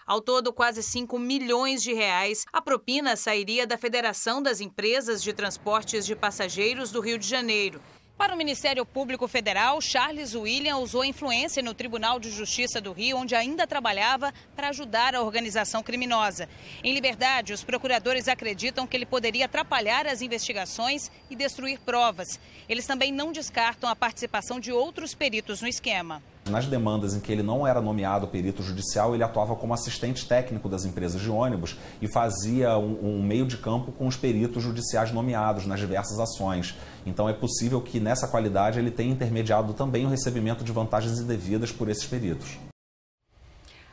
Ao 0.06 0.18
todo, 0.22 0.50
quase 0.50 0.82
5 0.82 1.18
milhões 1.18 1.82
de 1.82 1.92
reais. 1.92 2.46
A 2.50 2.62
propina 2.62 3.16
sairia 3.16 3.66
da 3.66 3.76
Federação 3.76 4.42
das 4.42 4.62
Empresas 4.62 5.22
de 5.22 5.34
Transportes 5.34 6.06
de 6.06 6.16
Passageiros 6.16 6.90
do 6.90 7.02
Rio 7.02 7.18
de 7.18 7.28
Janeiro 7.28 7.82
para 8.20 8.34
o 8.34 8.36
Ministério 8.36 8.84
Público 8.84 9.26
Federal, 9.26 9.80
Charles 9.80 10.34
William 10.34 10.76
usou 10.76 11.02
influência 11.02 11.62
no 11.62 11.72
Tribunal 11.72 12.20
de 12.20 12.30
Justiça 12.30 12.78
do 12.78 12.92
Rio, 12.92 13.16
onde 13.16 13.34
ainda 13.34 13.66
trabalhava, 13.66 14.30
para 14.54 14.68
ajudar 14.68 15.14
a 15.14 15.22
organização 15.22 15.82
criminosa. 15.82 16.46
Em 16.84 16.92
liberdade, 16.92 17.54
os 17.54 17.64
procuradores 17.64 18.28
acreditam 18.28 18.86
que 18.86 18.94
ele 18.94 19.06
poderia 19.06 19.46
atrapalhar 19.46 20.06
as 20.06 20.20
investigações 20.20 21.10
e 21.30 21.34
destruir 21.34 21.80
provas. 21.80 22.38
Eles 22.68 22.86
também 22.86 23.10
não 23.10 23.32
descartam 23.32 23.88
a 23.88 23.96
participação 23.96 24.60
de 24.60 24.70
outros 24.70 25.14
peritos 25.14 25.62
no 25.62 25.68
esquema. 25.68 26.22
Nas 26.48 26.66
demandas 26.66 27.14
em 27.14 27.20
que 27.20 27.30
ele 27.30 27.42
não 27.42 27.66
era 27.66 27.80
nomeado 27.80 28.26
perito 28.26 28.62
judicial, 28.62 29.14
ele 29.14 29.22
atuava 29.22 29.54
como 29.54 29.74
assistente 29.74 30.26
técnico 30.26 30.68
das 30.68 30.84
empresas 30.84 31.20
de 31.20 31.30
ônibus 31.30 31.76
e 32.00 32.08
fazia 32.10 32.76
um, 32.78 33.18
um 33.18 33.22
meio 33.22 33.46
de 33.46 33.58
campo 33.58 33.92
com 33.92 34.06
os 34.06 34.16
peritos 34.16 34.62
judiciais 34.62 35.12
nomeados 35.12 35.66
nas 35.66 35.78
diversas 35.78 36.18
ações. 36.18 36.74
Então 37.04 37.28
é 37.28 37.32
possível 37.32 37.80
que 37.80 38.00
nessa 38.00 38.26
qualidade 38.26 38.78
ele 38.78 38.90
tenha 38.90 39.12
intermediado 39.12 39.74
também 39.74 40.06
o 40.06 40.08
recebimento 40.08 40.64
de 40.64 40.72
vantagens 40.72 41.18
indevidas 41.20 41.70
por 41.70 41.88
esses 41.88 42.06
peritos. 42.06 42.58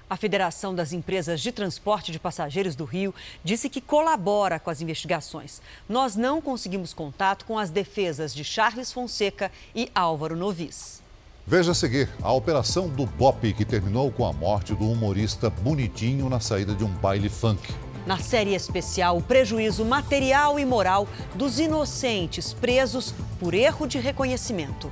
A 0.10 0.16
Federação 0.16 0.74
das 0.74 0.94
Empresas 0.94 1.42
de 1.42 1.52
Transporte 1.52 2.14
de 2.14 2.20
Passageiros 2.20 2.78
do 2.78 2.86
Rio 2.86 3.14
disse 3.44 3.70
que 3.70 3.82
colabora 3.82 4.58
com 4.58 4.70
as 4.70 4.80
investigações. 4.80 5.62
Nós 5.88 6.16
não 6.16 6.42
conseguimos 6.42 6.94
contato 6.94 7.44
com 7.44 7.60
as 7.60 7.70
defesas 7.70 8.34
de 8.34 8.46
Charles 8.46 8.92
Fonseca 8.92 9.52
e 9.76 9.92
Álvaro 9.94 10.38
Novis. 10.38 11.06
Veja 11.50 11.72
a 11.72 11.74
seguir 11.74 12.10
a 12.22 12.30
operação 12.34 12.90
do 12.90 13.06
BOP 13.06 13.54
que 13.54 13.64
terminou 13.64 14.12
com 14.12 14.26
a 14.26 14.34
morte 14.34 14.76
do 14.76 14.92
humorista 14.92 15.50
Bonitinho 15.50 16.28
na 16.28 16.42
saída 16.42 16.76
de 16.76 16.84
um 16.84 16.90
baile 16.90 17.30
funk. 17.30 17.74
Na 18.06 18.18
série 18.18 18.54
especial, 18.54 19.18
o 19.18 19.22
prejuízo 19.22 19.86
material 19.86 20.60
e 20.60 20.66
moral 20.66 21.08
dos 21.36 21.58
inocentes 21.58 22.52
presos 22.52 23.16
por 23.40 23.54
erro 23.54 23.88
de 23.88 23.98
reconhecimento. 23.98 24.92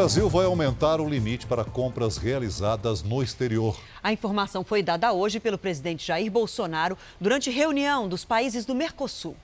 Brasil 0.00 0.30
vai 0.30 0.46
aumentar 0.46 0.98
o 0.98 1.06
limite 1.06 1.46
para 1.46 1.62
compras 1.62 2.16
realizadas 2.16 3.02
no 3.02 3.22
exterior. 3.22 3.78
A 4.02 4.10
informação 4.10 4.64
foi 4.64 4.82
dada 4.82 5.12
hoje 5.12 5.38
pelo 5.38 5.58
presidente 5.58 6.06
Jair 6.06 6.32
Bolsonaro 6.32 6.96
durante 7.20 7.50
reunião 7.50 8.08
dos 8.08 8.24
países 8.24 8.64
do 8.64 8.74
Mercosul. 8.74 9.36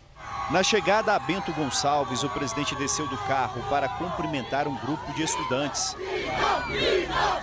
Na 0.51 0.63
chegada 0.63 1.13
a 1.13 1.19
Bento 1.19 1.53
Gonçalves, 1.53 2.23
o 2.23 2.31
presidente 2.31 2.77
desceu 2.77 3.09
do 3.09 3.19
carro 3.19 3.61
para 3.69 3.89
cumprimentar 3.89 4.69
um 4.69 4.77
grupo 4.77 5.13
de 5.13 5.25
estudantes. 5.25 5.97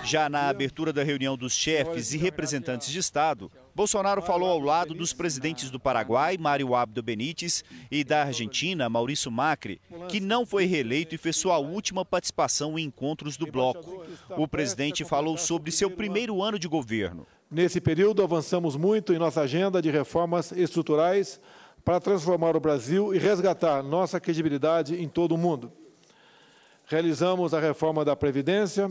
Já 0.02 0.28
na 0.30 0.48
abertura 0.48 0.90
da 0.90 1.02
reunião 1.02 1.36
dos 1.36 1.52
chefes 1.52 2.14
e 2.14 2.16
representantes 2.16 2.88
de 2.88 2.98
Estado, 2.98 3.52
Bolsonaro 3.74 4.22
falou 4.22 4.48
ao 4.48 4.58
lado 4.58 4.94
dos 4.94 5.12
presidentes 5.12 5.70
do 5.70 5.78
Paraguai, 5.78 6.38
Mário 6.38 6.74
Abdo 6.74 7.02
Benítez, 7.02 7.62
e 7.90 8.02
da 8.02 8.22
Argentina, 8.22 8.88
Maurício 8.88 9.30
Macri, 9.30 9.82
que 10.08 10.18
não 10.18 10.46
foi 10.46 10.64
reeleito 10.64 11.14
e 11.14 11.18
fez 11.18 11.36
sua 11.36 11.58
última 11.58 12.06
participação 12.06 12.78
em 12.78 12.84
encontros 12.84 13.36
do 13.36 13.46
bloco. 13.46 14.02
O 14.30 14.48
presidente 14.48 15.04
falou 15.04 15.36
sobre 15.36 15.70
seu 15.70 15.90
primeiro 15.90 16.42
ano 16.42 16.58
de 16.58 16.68
governo. 16.68 17.26
Nesse 17.50 17.80
período, 17.80 18.22
avançamos 18.22 18.76
muito 18.76 19.12
em 19.12 19.18
nossa 19.18 19.42
agenda 19.42 19.82
de 19.82 19.90
reformas 19.90 20.50
estruturais 20.52 21.38
para 21.84 22.00
transformar 22.00 22.56
o 22.56 22.60
Brasil 22.60 23.14
e 23.14 23.18
resgatar 23.18 23.82
nossa 23.82 24.18
credibilidade 24.18 25.00
em 25.00 25.08
todo 25.08 25.32
o 25.32 25.38
mundo. 25.38 25.70
Realizamos 26.86 27.52
a 27.52 27.60
reforma 27.60 28.04
da 28.04 28.16
Previdência, 28.16 28.90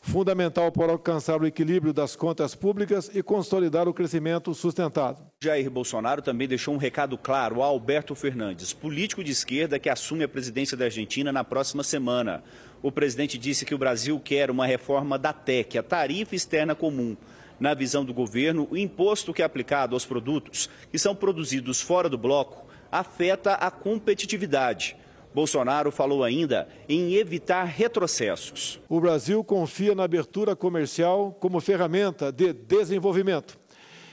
fundamental 0.00 0.70
para 0.70 0.92
alcançar 0.92 1.40
o 1.40 1.46
equilíbrio 1.46 1.92
das 1.92 2.14
contas 2.14 2.54
públicas 2.54 3.10
e 3.14 3.22
consolidar 3.22 3.88
o 3.88 3.94
crescimento 3.94 4.54
sustentado. 4.54 5.22
Jair 5.42 5.70
Bolsonaro 5.70 6.22
também 6.22 6.46
deixou 6.46 6.74
um 6.74 6.78
recado 6.78 7.18
claro 7.18 7.62
a 7.62 7.66
Alberto 7.66 8.14
Fernandes, 8.14 8.72
político 8.72 9.24
de 9.24 9.32
esquerda 9.32 9.78
que 9.78 9.88
assume 9.88 10.24
a 10.24 10.28
presidência 10.28 10.76
da 10.76 10.84
Argentina 10.84 11.32
na 11.32 11.44
próxima 11.44 11.82
semana. 11.82 12.42
O 12.82 12.92
presidente 12.92 13.36
disse 13.36 13.64
que 13.64 13.74
o 13.74 13.78
Brasil 13.78 14.20
quer 14.20 14.50
uma 14.50 14.66
reforma 14.66 15.18
da 15.18 15.32
TEC, 15.32 15.78
a 15.78 15.82
Tarifa 15.82 16.34
Externa 16.34 16.74
Comum 16.74 17.16
na 17.58 17.74
visão 17.74 18.04
do 18.04 18.14
governo, 18.14 18.68
o 18.70 18.76
imposto 18.76 19.32
que 19.32 19.42
é 19.42 19.44
aplicado 19.44 19.94
aos 19.94 20.06
produtos 20.06 20.68
que 20.90 20.98
são 20.98 21.14
produzidos 21.14 21.80
fora 21.80 22.08
do 22.08 22.18
bloco 22.18 22.66
afeta 22.90 23.54
a 23.54 23.70
competitividade. 23.70 24.96
Bolsonaro 25.34 25.90
falou 25.90 26.24
ainda 26.24 26.68
em 26.88 27.14
evitar 27.14 27.64
retrocessos. 27.64 28.80
O 28.88 29.00
Brasil 29.00 29.44
confia 29.44 29.94
na 29.94 30.04
abertura 30.04 30.56
comercial 30.56 31.36
como 31.38 31.60
ferramenta 31.60 32.32
de 32.32 32.52
desenvolvimento 32.52 33.58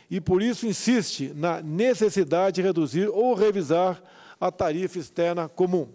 e, 0.10 0.20
por 0.22 0.42
isso, 0.42 0.68
insiste 0.68 1.32
na 1.34 1.62
necessidade 1.62 2.56
de 2.56 2.62
reduzir 2.62 3.08
ou 3.08 3.34
revisar 3.34 4.02
a 4.40 4.52
tarifa 4.52 5.00
externa 5.00 5.48
comum. 5.48 5.88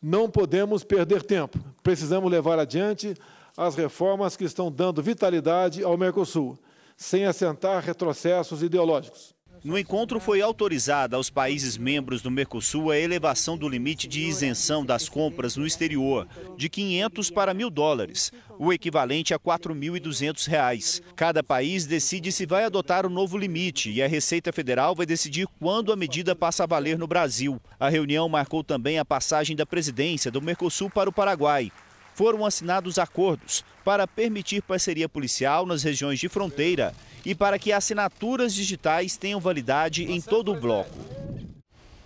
Não 0.00 0.28
podemos 0.28 0.82
perder 0.82 1.22
tempo, 1.22 1.58
precisamos 1.82 2.30
levar 2.30 2.58
adiante 2.58 3.14
as 3.56 3.74
reformas 3.74 4.36
que 4.36 4.44
estão 4.44 4.70
dando 4.70 5.02
vitalidade 5.02 5.82
ao 5.82 5.96
Mercosul, 5.96 6.58
sem 6.96 7.24
assentar 7.24 7.82
retrocessos 7.82 8.62
ideológicos. 8.62 9.34
No 9.64 9.78
encontro 9.78 10.18
foi 10.18 10.42
autorizada 10.42 11.14
aos 11.14 11.30
países 11.30 11.78
membros 11.78 12.20
do 12.20 12.32
Mercosul 12.32 12.90
a 12.90 12.98
elevação 12.98 13.56
do 13.56 13.68
limite 13.68 14.08
de 14.08 14.20
isenção 14.20 14.84
das 14.84 15.08
compras 15.08 15.56
no 15.56 15.64
exterior 15.64 16.26
de 16.56 16.68
500 16.68 17.30
para 17.30 17.54
mil 17.54 17.70
dólares, 17.70 18.32
o 18.58 18.72
equivalente 18.72 19.32
a 19.32 19.38
4.200 19.38 20.48
reais. 20.48 21.00
Cada 21.14 21.44
país 21.44 21.86
decide 21.86 22.32
se 22.32 22.44
vai 22.44 22.64
adotar 22.64 23.06
o 23.06 23.10
novo 23.10 23.38
limite 23.38 23.88
e 23.88 24.02
a 24.02 24.08
Receita 24.08 24.52
Federal 24.52 24.96
vai 24.96 25.06
decidir 25.06 25.46
quando 25.60 25.92
a 25.92 25.96
medida 25.96 26.34
passa 26.34 26.64
a 26.64 26.66
valer 26.66 26.98
no 26.98 27.06
Brasil. 27.06 27.60
A 27.78 27.88
reunião 27.88 28.28
marcou 28.28 28.64
também 28.64 28.98
a 28.98 29.04
passagem 29.04 29.54
da 29.54 29.64
presidência 29.64 30.28
do 30.28 30.42
Mercosul 30.42 30.90
para 30.90 31.08
o 31.08 31.12
Paraguai 31.12 31.70
foram 32.14 32.44
assinados 32.44 32.98
acordos 32.98 33.64
para 33.84 34.06
permitir 34.06 34.62
parceria 34.62 35.08
policial 35.08 35.66
nas 35.66 35.82
regiões 35.82 36.18
de 36.18 36.28
fronteira 36.28 36.94
e 37.24 37.34
para 37.34 37.58
que 37.58 37.72
assinaturas 37.72 38.54
digitais 38.54 39.16
tenham 39.16 39.40
validade 39.40 40.04
em 40.04 40.20
todo 40.20 40.52
o 40.52 40.60
bloco. 40.60 41.22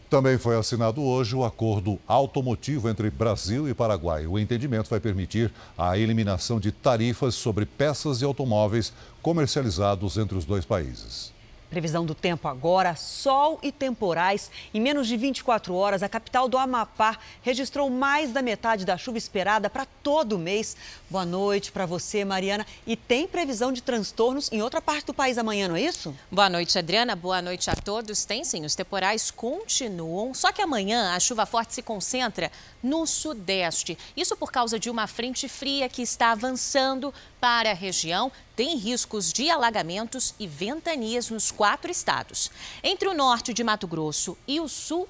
Também 0.08 0.38
foi 0.38 0.56
assinado 0.56 1.02
hoje 1.02 1.34
o 1.34 1.44
acordo 1.44 1.98
automotivo 2.06 2.88
entre 2.88 3.10
Brasil 3.10 3.68
e 3.68 3.74
Paraguai. 3.74 4.24
O 4.26 4.38
entendimento 4.38 4.88
vai 4.88 5.00
permitir 5.00 5.52
a 5.76 5.98
eliminação 5.98 6.60
de 6.60 6.70
tarifas 6.70 7.34
sobre 7.34 7.66
peças 7.66 8.20
de 8.20 8.24
automóveis 8.24 8.92
comercializados 9.20 10.16
entre 10.16 10.38
os 10.38 10.44
dois 10.44 10.64
países. 10.64 11.35
Previsão 11.76 12.06
do 12.06 12.14
tempo 12.14 12.48
agora: 12.48 12.96
sol 12.96 13.58
e 13.62 13.70
temporais. 13.70 14.50
Em 14.72 14.80
menos 14.80 15.06
de 15.06 15.14
24 15.14 15.74
horas, 15.74 16.02
a 16.02 16.08
capital 16.08 16.48
do 16.48 16.56
Amapá 16.56 17.18
registrou 17.42 17.90
mais 17.90 18.32
da 18.32 18.40
metade 18.40 18.86
da 18.86 18.96
chuva 18.96 19.18
esperada 19.18 19.68
para 19.68 19.84
todo 20.02 20.38
mês. 20.38 20.74
Boa 21.10 21.26
noite 21.26 21.70
para 21.70 21.84
você, 21.84 22.24
Mariana. 22.24 22.66
E 22.86 22.96
tem 22.96 23.28
previsão 23.28 23.70
de 23.70 23.82
transtornos 23.82 24.50
em 24.50 24.62
outra 24.62 24.80
parte 24.80 25.04
do 25.04 25.12
país 25.12 25.36
amanhã, 25.36 25.68
não 25.68 25.76
é 25.76 25.82
isso? 25.82 26.16
Boa 26.32 26.48
noite, 26.48 26.78
Adriana. 26.78 27.14
Boa 27.14 27.42
noite 27.42 27.68
a 27.68 27.74
todos. 27.74 28.24
Tem 28.24 28.42
sim, 28.42 28.64
os 28.64 28.74
temporais 28.74 29.30
continuam. 29.30 30.32
Só 30.32 30.52
que 30.52 30.62
amanhã 30.62 31.14
a 31.14 31.20
chuva 31.20 31.44
forte 31.44 31.74
se 31.74 31.82
concentra 31.82 32.50
no 32.82 33.06
sudeste. 33.06 33.98
Isso 34.16 34.34
por 34.34 34.50
causa 34.50 34.78
de 34.78 34.88
uma 34.88 35.06
frente 35.06 35.46
fria 35.46 35.90
que 35.90 36.00
está 36.00 36.32
avançando 36.32 37.12
para 37.40 37.70
a 37.70 37.74
região. 37.74 38.30
Tem 38.54 38.76
riscos 38.76 39.32
de 39.32 39.50
alagamentos 39.50 40.34
e 40.38 40.46
ventanias 40.46 41.30
nos 41.30 41.50
quatro 41.50 41.90
estados. 41.90 42.50
Entre 42.82 43.08
o 43.08 43.14
norte 43.14 43.52
de 43.52 43.62
Mato 43.62 43.86
Grosso 43.86 44.36
e 44.46 44.60
o 44.60 44.68
sul 44.68 45.08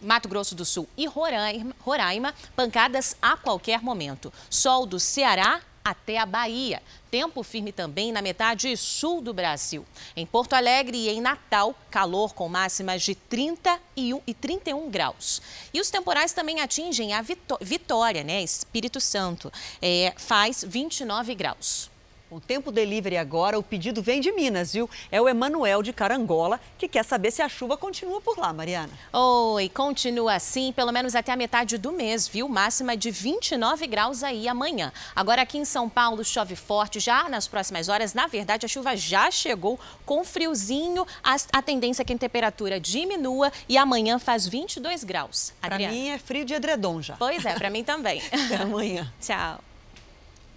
Mato 0.00 0.28
Grosso 0.28 0.54
do 0.54 0.64
Sul 0.64 0.86
e 0.96 1.06
Roraima, 1.06 1.74
Roraima, 1.80 2.34
pancadas 2.54 3.16
a 3.20 3.36
qualquer 3.36 3.82
momento. 3.82 4.32
Sol 4.50 4.84
do 4.84 5.00
Ceará 5.00 5.60
até 5.86 6.18
a 6.18 6.26
Bahia. 6.26 6.82
Tempo 7.12 7.44
firme 7.44 7.70
também 7.70 8.10
na 8.10 8.20
metade 8.20 8.76
sul 8.76 9.20
do 9.20 9.32
Brasil. 9.32 9.86
Em 10.16 10.26
Porto 10.26 10.54
Alegre 10.54 10.98
e 10.98 11.08
em 11.08 11.20
Natal, 11.20 11.76
calor 11.88 12.34
com 12.34 12.48
máximas 12.48 13.02
de 13.02 13.14
31 13.14 14.20
e 14.26 14.34
31 14.34 14.90
graus. 14.90 15.40
E 15.72 15.80
os 15.80 15.88
temporais 15.88 16.32
também 16.32 16.60
atingem 16.60 17.12
a 17.12 17.24
Vitória, 17.60 18.24
né? 18.24 18.42
Espírito 18.42 19.00
Santo. 19.00 19.52
É, 19.80 20.12
faz 20.16 20.64
29 20.66 21.36
graus. 21.36 21.88
Com 22.28 22.40
tempo 22.40 22.72
delivery 22.72 23.16
agora, 23.16 23.56
o 23.56 23.62
pedido 23.62 24.02
vem 24.02 24.20
de 24.20 24.32
Minas, 24.32 24.72
viu? 24.72 24.90
É 25.12 25.20
o 25.20 25.28
Emanuel 25.28 25.80
de 25.80 25.92
Carangola, 25.92 26.60
que 26.76 26.88
quer 26.88 27.04
saber 27.04 27.30
se 27.30 27.40
a 27.40 27.48
chuva 27.48 27.76
continua 27.76 28.20
por 28.20 28.36
lá, 28.36 28.52
Mariana. 28.52 28.90
Oi, 29.12 29.68
continua 29.68 30.34
assim, 30.34 30.72
pelo 30.72 30.90
menos 30.90 31.14
até 31.14 31.30
a 31.30 31.36
metade 31.36 31.78
do 31.78 31.92
mês, 31.92 32.26
viu? 32.26 32.48
Máxima 32.48 32.96
de 32.96 33.12
29 33.12 33.86
graus 33.86 34.24
aí 34.24 34.48
amanhã. 34.48 34.92
Agora 35.14 35.42
aqui 35.42 35.56
em 35.56 35.64
São 35.64 35.88
Paulo 35.88 36.24
chove 36.24 36.56
forte 36.56 36.98
já 36.98 37.28
nas 37.28 37.46
próximas 37.46 37.88
horas. 37.88 38.12
Na 38.12 38.26
verdade, 38.26 38.66
a 38.66 38.68
chuva 38.68 38.96
já 38.96 39.30
chegou 39.30 39.78
com 40.04 40.24
friozinho. 40.24 41.06
A, 41.22 41.36
a 41.52 41.62
tendência 41.62 42.02
é 42.02 42.04
que 42.04 42.12
a 42.12 42.18
temperatura 42.18 42.80
diminua 42.80 43.52
e 43.68 43.78
amanhã 43.78 44.18
faz 44.18 44.48
22 44.48 45.04
graus. 45.04 45.52
Para 45.60 45.78
mim 45.78 46.08
é 46.08 46.18
frio 46.18 46.44
de 46.44 46.54
edredom 46.54 47.00
já. 47.00 47.14
Pois 47.16 47.44
é, 47.44 47.54
para 47.54 47.70
mim 47.70 47.84
também. 47.84 48.20
Até 48.46 48.56
amanhã. 48.56 49.12
Tchau. 49.20 49.60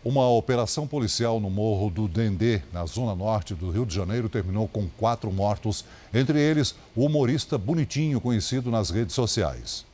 Uma 0.03 0.29
operação 0.29 0.87
policial 0.87 1.41
no 1.41 1.49
Morro 1.49 1.89
do 1.89 2.07
Dendê, 2.07 2.61
na 2.71 2.85
zona 2.85 3.13
norte 3.13 3.53
do 3.53 3.69
Rio 3.69 3.85
de 3.85 3.93
Janeiro, 3.93 4.29
terminou 4.29 4.65
com 4.65 4.87
quatro 4.97 5.29
mortos, 5.29 5.83
entre 6.13 6.39
eles 6.39 6.73
o 6.95 7.05
humorista 7.05 7.57
Bonitinho, 7.57 8.21
conhecido 8.21 8.71
nas 8.71 8.89
redes 8.89 9.13
sociais. 9.13 9.85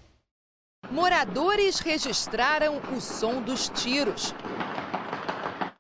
Moradores 0.92 1.80
registraram 1.80 2.80
o 2.96 3.02
som 3.02 3.42
dos 3.42 3.70
tiros. 3.70 4.32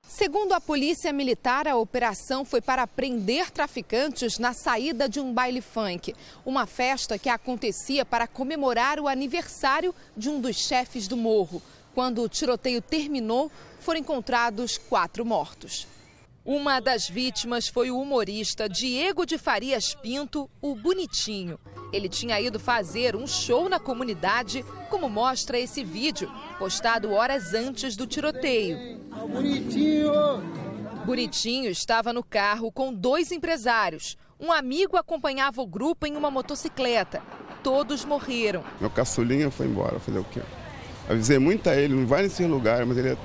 Segundo 0.08 0.54
a 0.54 0.62
Polícia 0.62 1.14
Militar, 1.14 1.68
a 1.68 1.76
operação 1.76 2.44
foi 2.44 2.62
para 2.62 2.88
prender 2.88 3.52
traficantes 3.52 4.40
na 4.40 4.54
saída 4.54 5.08
de 5.08 5.20
um 5.20 5.32
baile 5.32 5.62
funk, 5.62 6.16
uma 6.44 6.66
festa 6.66 7.20
que 7.20 7.30
acontecia 7.30 8.04
para 8.04 8.26
comemorar 8.26 9.00
o 9.00 9.08
aniversário 9.08 9.94
de 10.18 10.30
um 10.30 10.42
dos 10.42 10.56
chefes 10.56 11.08
do 11.08 11.16
morro. 11.16 11.62
Quando 11.94 12.22
o 12.22 12.28
tiroteio 12.28 12.82
terminou, 12.82 13.50
foram 13.86 14.00
encontrados 14.00 14.80
quatro 14.80 15.24
mortos. 15.24 15.88
Uma 16.44 16.80
das 16.80 17.08
vítimas 17.08 17.68
foi 17.68 17.92
o 17.92 18.00
humorista 18.00 18.68
Diego 18.68 19.28
de 19.28 19.38
Farias 19.38 19.94
Pinto, 19.94 20.50
o 20.60 20.76
Bonitinho. 20.76 21.60
Ele 21.94 22.10
tinha 22.10 22.42
ido 22.42 22.60
fazer 22.60 23.16
um 23.16 23.28
show 23.28 23.70
na 23.70 23.80
comunidade, 23.80 24.66
como 24.90 25.08
mostra 25.08 25.60
esse 25.60 25.84
vídeo, 25.84 26.32
postado 26.58 27.12
horas 27.12 27.54
antes 27.54 27.96
do 27.96 28.08
tiroteio. 28.08 29.00
Bonitinho! 29.32 30.12
Bonitinho 31.06 31.70
estava 31.70 32.12
no 32.12 32.24
carro 32.24 32.72
com 32.72 32.92
dois 32.92 33.32
empresários. 33.32 34.18
Um 34.40 34.52
amigo 34.52 34.98
acompanhava 34.98 35.62
o 35.62 35.68
grupo 35.68 36.08
em 36.08 36.16
uma 36.18 36.32
motocicleta. 36.32 37.22
Todos 37.62 38.04
morreram. 38.04 38.64
Meu 38.82 38.90
caçulinha 38.90 39.52
foi 39.52 39.68
embora, 39.68 40.00
fazer 40.00 40.20
o 40.20 40.24
quê? 40.24 40.42
Avisei 41.08 41.38
muito 41.38 41.70
a 41.70 41.76
ele, 41.76 41.94
não 41.94 42.08
vai 42.08 42.24
nesse 42.24 42.44
lugar, 42.46 42.84
mas 42.84 42.98
ele 42.98 43.16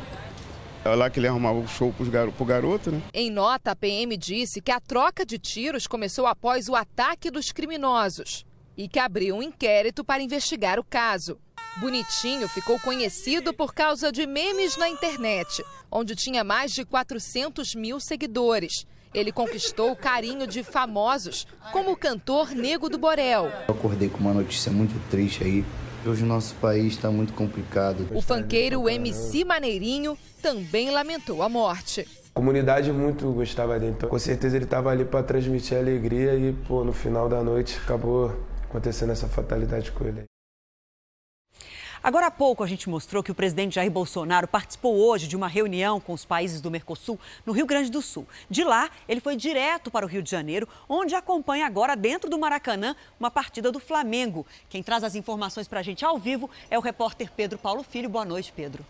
é 0.85 0.95
lá 0.95 1.11
que 1.11 1.21
ele 1.21 1.29
arrumava 1.29 1.59
o 1.59 1.69
show 1.69 1.93
pro 1.93 2.07
garoto, 2.07 2.37
pro 2.37 2.45
garoto, 2.45 2.91
né? 2.91 3.03
Em 3.13 3.31
nota, 3.31 3.73
a 3.73 3.77
PM 3.77 4.17
disse 4.17 4.61
que 4.61 4.71
a 4.71 4.81
troca 4.81 5.27
de 5.27 5.39
tiros 5.39 5.87
começou 5.87 6.27
após 6.27 6.69
o 6.69 6.75
ataque 6.75 7.31
dos 7.31 7.53
criminosos 7.53 8.47
e 8.77 8.89
que 8.89 8.99
abriu 8.99 9.37
um 9.37 9.43
inquérito 9.43 10.03
para 10.03 10.23
investigar 10.23 10.79
o 10.79 10.85
caso. 10.85 11.39
Bonitinho 11.77 12.49
ficou 12.49 12.81
conhecido 12.81 13.53
por 13.53 13.75
causa 13.75 14.11
de 14.11 14.27
memes 14.27 14.77
na 14.77 14.89
internet, 14.89 15.63
onde 15.91 16.17
tinha 16.17 16.43
mais 16.43 16.73
de 16.73 16.85
400 16.85 17.75
mil 17.75 18.01
seguidores. 18.01 18.87
Ele 19.13 19.33
conquistou 19.33 19.93
o 19.93 19.97
carinho 19.97 20.47
de 20.47 20.63
famosos, 20.63 21.47
como 21.73 21.93
o 21.93 21.97
cantor 21.97 22.51
Nego 22.51 22.89
do 22.89 22.97
Borel. 22.97 23.53
Eu 23.69 23.75
acordei 23.75 24.09
com 24.09 24.19
uma 24.19 24.33
notícia 24.33 24.71
muito 24.71 24.95
triste 25.11 25.43
aí. 25.45 25.65
Hoje 26.05 26.23
o 26.23 26.27
nosso 26.27 26.55
país 26.55 26.95
está 26.95 27.11
muito 27.11 27.35
complicado. 27.35 28.09
O 28.15 28.23
fanqueiro 28.23 28.89
MC 28.89 29.45
Maneirinho 29.45 30.17
também 30.41 30.91
lamentou 30.91 31.43
a 31.43 31.49
morte. 31.49 32.09
A 32.31 32.33
comunidade 32.33 32.91
muito 32.91 33.31
gostava 33.33 33.79
dele, 33.79 33.93
então 33.93 34.09
com 34.09 34.19
certeza 34.19 34.57
ele 34.57 34.65
estava 34.65 34.91
ali 34.91 35.05
para 35.05 35.23
transmitir 35.23 35.77
alegria 35.77 36.35
e 36.37 36.55
pô, 36.67 36.85
no 36.85 36.93
final 36.93 37.29
da 37.29 37.43
noite 37.43 37.79
acabou 37.85 38.35
acontecendo 38.65 39.13
essa 39.13 39.29
fatalidade 39.29 39.93
com 39.93 40.07
ele. 40.07 40.25
Agora 42.03 42.29
há 42.29 42.31
pouco 42.31 42.65
a 42.65 42.67
gente 42.67 42.89
mostrou 42.89 43.23
que 43.23 43.31
o 43.31 43.35
presidente 43.35 43.75
Jair 43.75 43.91
Bolsonaro 43.91 44.49
participou 44.49 44.97
hoje 44.97 45.29
de 45.29 45.37
uma 45.37 45.47
reunião 45.47 46.01
com 46.01 46.15
os 46.15 46.25
países 46.25 46.59
do 46.59 46.71
Mercosul 46.71 47.21
no 47.45 47.53
Rio 47.53 47.67
Grande 47.67 47.91
do 47.91 48.01
Sul. 48.01 48.27
De 48.49 48.65
lá, 48.65 48.89
ele 49.07 49.21
foi 49.21 49.37
direto 49.37 49.91
para 49.91 50.07
o 50.07 50.09
Rio 50.09 50.23
de 50.23 50.31
Janeiro, 50.31 50.67
onde 50.89 51.15
acompanha 51.15 51.67
agora, 51.67 51.95
dentro 51.95 52.31
do 52.31 52.39
Maracanã, 52.39 52.97
uma 53.19 53.31
partida 53.31 53.71
do 53.71 53.79
Flamengo. 53.79 54.47
Quem 54.71 54.83
traz 54.83 55.05
as 55.05 55.15
informações 55.15 55.69
para 55.69 55.81
a 55.81 55.83
gente 55.83 56.03
ao 56.03 56.19
vivo 56.19 56.49
é 56.71 56.79
o 56.79 56.83
repórter 56.83 57.31
Pedro 57.37 57.59
Paulo 57.59 57.83
Filho. 57.83 58.09
Boa 58.09 58.25
noite, 58.25 58.51
Pedro. 58.51 58.83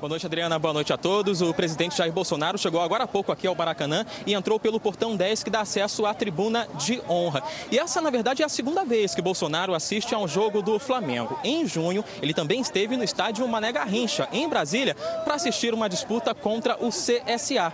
Boa 0.00 0.10
noite, 0.10 0.26
Adriana. 0.26 0.60
Boa 0.60 0.72
noite 0.72 0.92
a 0.92 0.96
todos. 0.96 1.42
O 1.42 1.52
presidente 1.52 1.96
Jair 1.96 2.12
Bolsonaro 2.12 2.56
chegou 2.56 2.80
agora 2.80 3.02
há 3.02 3.06
pouco 3.08 3.32
aqui 3.32 3.48
ao 3.48 3.54
Maracanã 3.56 4.06
e 4.24 4.32
entrou 4.32 4.60
pelo 4.60 4.78
portão 4.78 5.16
10 5.16 5.42
que 5.42 5.50
dá 5.50 5.62
acesso 5.62 6.06
à 6.06 6.14
tribuna 6.14 6.68
de 6.76 7.02
honra. 7.08 7.42
E 7.68 7.80
essa, 7.80 8.00
na 8.00 8.08
verdade, 8.08 8.44
é 8.44 8.46
a 8.46 8.48
segunda 8.48 8.84
vez 8.84 9.12
que 9.12 9.20
Bolsonaro 9.20 9.74
assiste 9.74 10.14
a 10.14 10.18
um 10.18 10.28
jogo 10.28 10.62
do 10.62 10.78
Flamengo. 10.78 11.36
Em 11.42 11.66
junho, 11.66 12.04
ele 12.22 12.32
também 12.32 12.60
esteve 12.60 12.96
no 12.96 13.02
estádio 13.02 13.48
Mané 13.48 13.72
Garrincha, 13.72 14.28
em 14.30 14.48
Brasília, 14.48 14.94
para 15.24 15.34
assistir 15.34 15.74
uma 15.74 15.88
disputa 15.88 16.32
contra 16.32 16.76
o 16.76 16.90
CSA. 16.90 17.72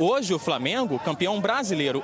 Hoje, 0.00 0.32
o 0.32 0.38
Flamengo, 0.38 0.98
campeão 0.98 1.40
brasileiro 1.40 2.02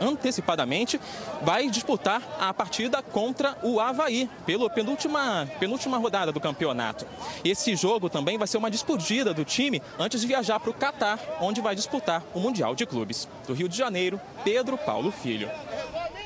antecipadamente, 0.00 0.98
vai 1.42 1.68
disputar 1.68 2.22
a 2.40 2.52
partida 2.54 3.02
contra 3.02 3.56
o 3.62 3.78
Havaí, 3.78 4.28
pela 4.46 4.70
penúltima, 4.70 5.46
penúltima 5.60 5.98
rodada 5.98 6.32
do 6.32 6.40
campeonato. 6.40 7.06
Esse 7.44 7.76
jogo 7.76 8.08
também 8.08 8.38
vai 8.38 8.47
ser 8.48 8.56
uma 8.58 8.70
despedida 8.70 9.32
do 9.32 9.44
time 9.44 9.82
antes 9.98 10.20
de 10.20 10.26
viajar 10.26 10.58
para 10.58 10.70
o 10.70 10.74
Catar, 10.74 11.20
onde 11.40 11.60
vai 11.60 11.74
disputar 11.74 12.24
o 12.34 12.40
Mundial 12.40 12.74
de 12.74 12.86
Clubes. 12.86 13.28
Do 13.46 13.54
Rio 13.54 13.68
de 13.68 13.76
Janeiro, 13.76 14.20
Pedro 14.42 14.76
Paulo 14.76 15.12
Filho. 15.12 15.50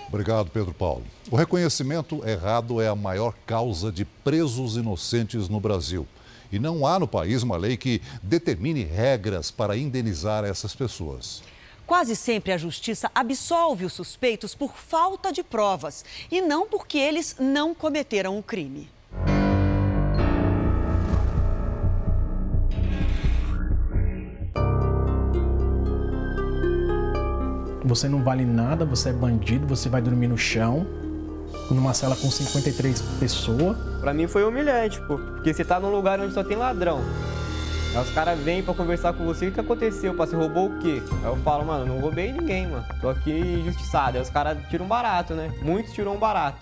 Obrigado, 0.08 0.50
Pedro 0.50 0.74
Paulo. 0.74 1.04
O 1.30 1.36
reconhecimento 1.36 2.22
errado 2.28 2.80
é 2.80 2.88
a 2.88 2.94
maior 2.94 3.34
causa 3.46 3.90
de 3.90 4.04
presos 4.04 4.76
inocentes 4.76 5.48
no 5.48 5.58
Brasil. 5.58 6.06
E 6.52 6.58
não 6.58 6.86
há 6.86 6.98
no 6.98 7.08
país 7.08 7.42
uma 7.42 7.56
lei 7.56 7.78
que 7.78 8.02
determine 8.22 8.84
regras 8.84 9.50
para 9.50 9.74
indenizar 9.74 10.44
essas 10.44 10.74
pessoas. 10.74 11.42
Quase 11.86 12.14
sempre 12.14 12.52
a 12.52 12.58
justiça 12.58 13.10
absolve 13.14 13.86
os 13.86 13.92
suspeitos 13.94 14.54
por 14.54 14.76
falta 14.76 15.32
de 15.32 15.42
provas 15.42 16.04
e 16.30 16.40
não 16.42 16.66
porque 16.66 16.98
eles 16.98 17.36
não 17.40 17.74
cometeram 17.74 18.38
o 18.38 18.42
crime. 18.42 18.90
Você 27.92 28.08
não 28.08 28.22
vale 28.22 28.46
nada, 28.46 28.86
você 28.86 29.10
é 29.10 29.12
bandido, 29.12 29.66
você 29.66 29.90
vai 29.90 30.00
dormir 30.00 30.26
no 30.26 30.38
chão, 30.38 30.86
numa 31.70 31.92
cela 31.92 32.16
com 32.16 32.30
53 32.30 33.02
pessoas. 33.20 33.76
Pra 34.00 34.14
mim 34.14 34.26
foi 34.26 34.44
humilhante, 34.44 34.98
pô, 35.02 35.18
porque 35.18 35.52
você 35.52 35.62
tá 35.62 35.78
num 35.78 35.90
lugar 35.90 36.18
onde 36.18 36.32
só 36.32 36.42
tem 36.42 36.56
ladrão. 36.56 37.02
Aí 37.94 38.02
os 38.02 38.08
caras 38.12 38.38
vêm 38.38 38.62
pra 38.62 38.72
conversar 38.72 39.12
com 39.12 39.26
você, 39.26 39.48
o 39.48 39.52
que 39.52 39.60
aconteceu? 39.60 40.14
Pá, 40.14 40.24
você 40.24 40.34
roubou 40.34 40.70
o 40.70 40.78
quê? 40.78 41.02
Aí 41.22 41.30
eu 41.30 41.36
falo, 41.44 41.66
mano, 41.66 41.84
não 41.84 42.00
roubei 42.00 42.32
ninguém, 42.32 42.66
mano. 42.66 42.82
Tô 42.98 43.10
aqui 43.10 43.30
injustiçado. 43.30 44.16
Aí 44.16 44.22
os 44.22 44.30
caras 44.30 44.56
tiram 44.70 44.86
um 44.86 44.88
barato, 44.88 45.34
né? 45.34 45.52
Muitos 45.60 45.92
tiram 45.92 46.14
um 46.14 46.18
barato. 46.18 46.56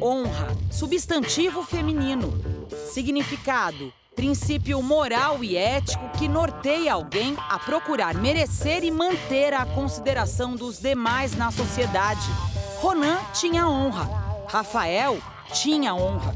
Honra, 0.00 0.48
substantivo 0.70 1.62
feminino. 1.62 2.32
Significado: 2.90 3.92
princípio 4.14 4.82
moral 4.82 5.42
e 5.42 5.56
ético 5.56 6.08
que 6.18 6.28
norteia 6.28 6.94
alguém 6.94 7.36
a 7.48 7.58
procurar 7.58 8.14
merecer 8.14 8.84
e 8.84 8.90
manter 8.90 9.52
a 9.52 9.66
consideração 9.66 10.54
dos 10.54 10.78
demais 10.78 11.36
na 11.36 11.50
sociedade. 11.50 12.26
Ronan 12.80 13.18
tinha 13.32 13.68
honra, 13.68 14.08
Rafael 14.48 15.18
tinha 15.52 15.94
honra. 15.94 16.34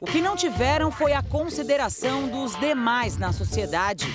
O 0.00 0.06
que 0.06 0.20
não 0.20 0.36
tiveram 0.36 0.90
foi 0.90 1.12
a 1.12 1.22
consideração 1.22 2.28
dos 2.28 2.54
demais 2.60 3.16
na 3.16 3.32
sociedade. 3.32 4.06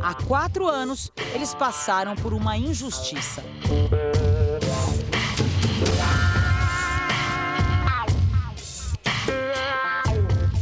Há 0.00 0.14
quatro 0.14 0.68
anos, 0.68 1.10
eles 1.34 1.54
passaram 1.54 2.14
por 2.14 2.34
uma 2.34 2.56
injustiça. 2.58 3.42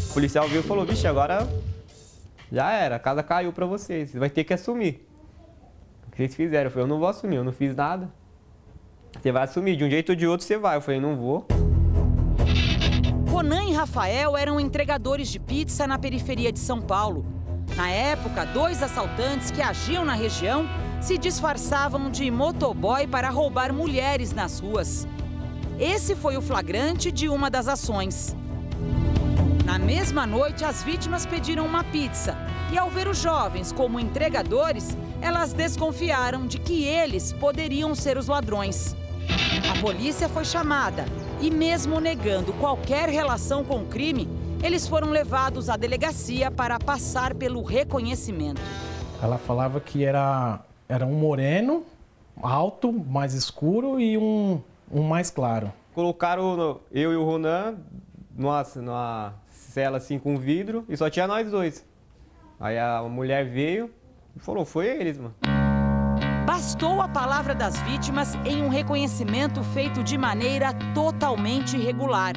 O 0.09 0.14
policial 0.14 0.47
viu 0.47 0.61
e 0.61 0.62
falou: 0.62 0.85
Vixe, 0.85 1.07
agora 1.07 1.49
já 2.53 2.71
era, 2.71 2.97
a 2.97 2.99
casa 2.99 3.23
caiu 3.23 3.51
pra 3.51 3.65
vocês, 3.65 4.11
você 4.11 4.19
vai 4.19 4.29
ter 4.29 4.45
que 4.45 4.53
assumir. 4.53 5.09
O 6.07 6.11
que 6.11 6.19
vocês 6.19 6.35
fizeram? 6.35 6.67
Eu 6.67 6.71
falei, 6.71 6.85
eu 6.85 6.88
não 6.88 6.99
vou 6.99 7.09
assumir, 7.09 7.37
eu 7.37 7.45
não 7.45 7.53
fiz 7.53 7.75
nada. 7.75 8.12
Você 9.19 9.33
vai 9.33 9.45
assumir, 9.45 9.75
de 9.75 9.85
um 9.85 9.88
jeito 9.88 10.11
ou 10.11 10.17
de 10.17 10.27
outro 10.27 10.47
você 10.47 10.59
vai. 10.59 10.77
Eu 10.77 10.83
falei, 10.83 11.01
não 11.01 11.17
vou. 11.17 11.47
Ronan 13.31 13.65
e 13.65 13.73
Rafael 13.73 14.37
eram 14.37 14.61
entregadores 14.61 15.29
de 15.29 15.41
pizza 15.41 15.87
na 15.87 15.99
periferia 15.99 16.53
de 16.53 16.59
São 16.59 16.83
Paulo. 16.83 17.25
Na 17.75 17.91
época, 17.91 18.45
dois 18.45 18.83
assaltantes 18.83 19.51
que 19.51 19.62
agiam 19.62 20.05
na 20.05 20.15
região 20.15 20.67
se 21.01 21.17
disfarçavam 21.17 22.11
de 22.11 22.31
motoboy 22.31 23.07
para 23.07 23.31
roubar 23.31 23.73
mulheres 23.73 24.33
nas 24.33 24.61
ruas. 24.61 25.09
Esse 25.81 26.15
foi 26.15 26.37
o 26.37 26.43
flagrante 26.43 27.11
de 27.11 27.31
uma 27.31 27.49
das 27.49 27.67
ações. 27.67 28.37
Na 29.72 29.78
mesma 29.78 30.26
noite, 30.26 30.66
as 30.66 30.82
vítimas 30.82 31.24
pediram 31.24 31.64
uma 31.64 31.82
pizza 31.82 32.37
e, 32.70 32.76
ao 32.76 32.90
ver 32.90 33.08
os 33.08 33.16
jovens 33.16 33.72
como 33.72 33.98
entregadores, 33.98 34.98
elas 35.22 35.54
desconfiaram 35.54 36.46
de 36.46 36.58
que 36.58 36.85
eles 36.85 37.32
poderiam 37.32 37.94
ser 37.94 38.18
os 38.18 38.28
ladrões. 38.28 38.94
A 39.70 39.80
polícia 39.80 40.28
foi 40.28 40.44
chamada 40.44 41.06
e, 41.40 41.50
mesmo 41.50 42.00
negando 42.00 42.52
qualquer 42.52 43.08
relação 43.08 43.64
com 43.64 43.78
o 43.78 43.87
crime, 43.87 44.28
eles 44.62 44.87
foram 44.87 45.08
levados 45.08 45.70
à 45.70 45.76
delegacia 45.78 46.50
para 46.50 46.78
passar 46.78 47.32
pelo 47.32 47.62
reconhecimento. 47.62 48.61
Ela 49.22 49.38
falava 49.38 49.80
que 49.80 50.04
era, 50.04 50.61
era 50.87 51.06
um 51.06 51.14
moreno, 51.14 51.82
alto, 52.42 52.92
mais 52.92 53.32
escuro 53.32 53.98
e 53.98 54.18
um, 54.18 54.61
um 54.90 55.02
mais 55.02 55.30
claro. 55.30 55.72
Colocaram 55.94 56.78
eu 56.92 57.11
e 57.11 57.16
o 57.16 57.24
Ronan 57.24 57.76
numa, 58.37 58.66
numa 58.76 59.41
cela 59.72 59.96
assim 59.96 60.18
com 60.18 60.37
vidro 60.37 60.85
e 60.87 60.96
só 60.96 61.08
tinha 61.08 61.26
nós 61.26 61.50
dois. 61.50 61.85
Aí 62.61 62.78
a 62.78 63.02
mulher 63.02 63.48
veio 63.48 63.90
e 64.37 64.38
falou: 64.38 64.64
Foi 64.64 64.87
eles, 64.87 65.16
mano. 65.18 65.35
Bastou 66.46 67.00
a 67.00 67.08
palavra 67.08 67.54
das 67.54 67.80
vítimas 67.80 68.35
em 68.44 68.62
um 68.62 68.68
reconhecimento 68.68 69.62
feito 69.64 70.02
de 70.02 70.18
maneira 70.18 70.74
totalmente 70.94 71.76
irregular. 71.76 72.35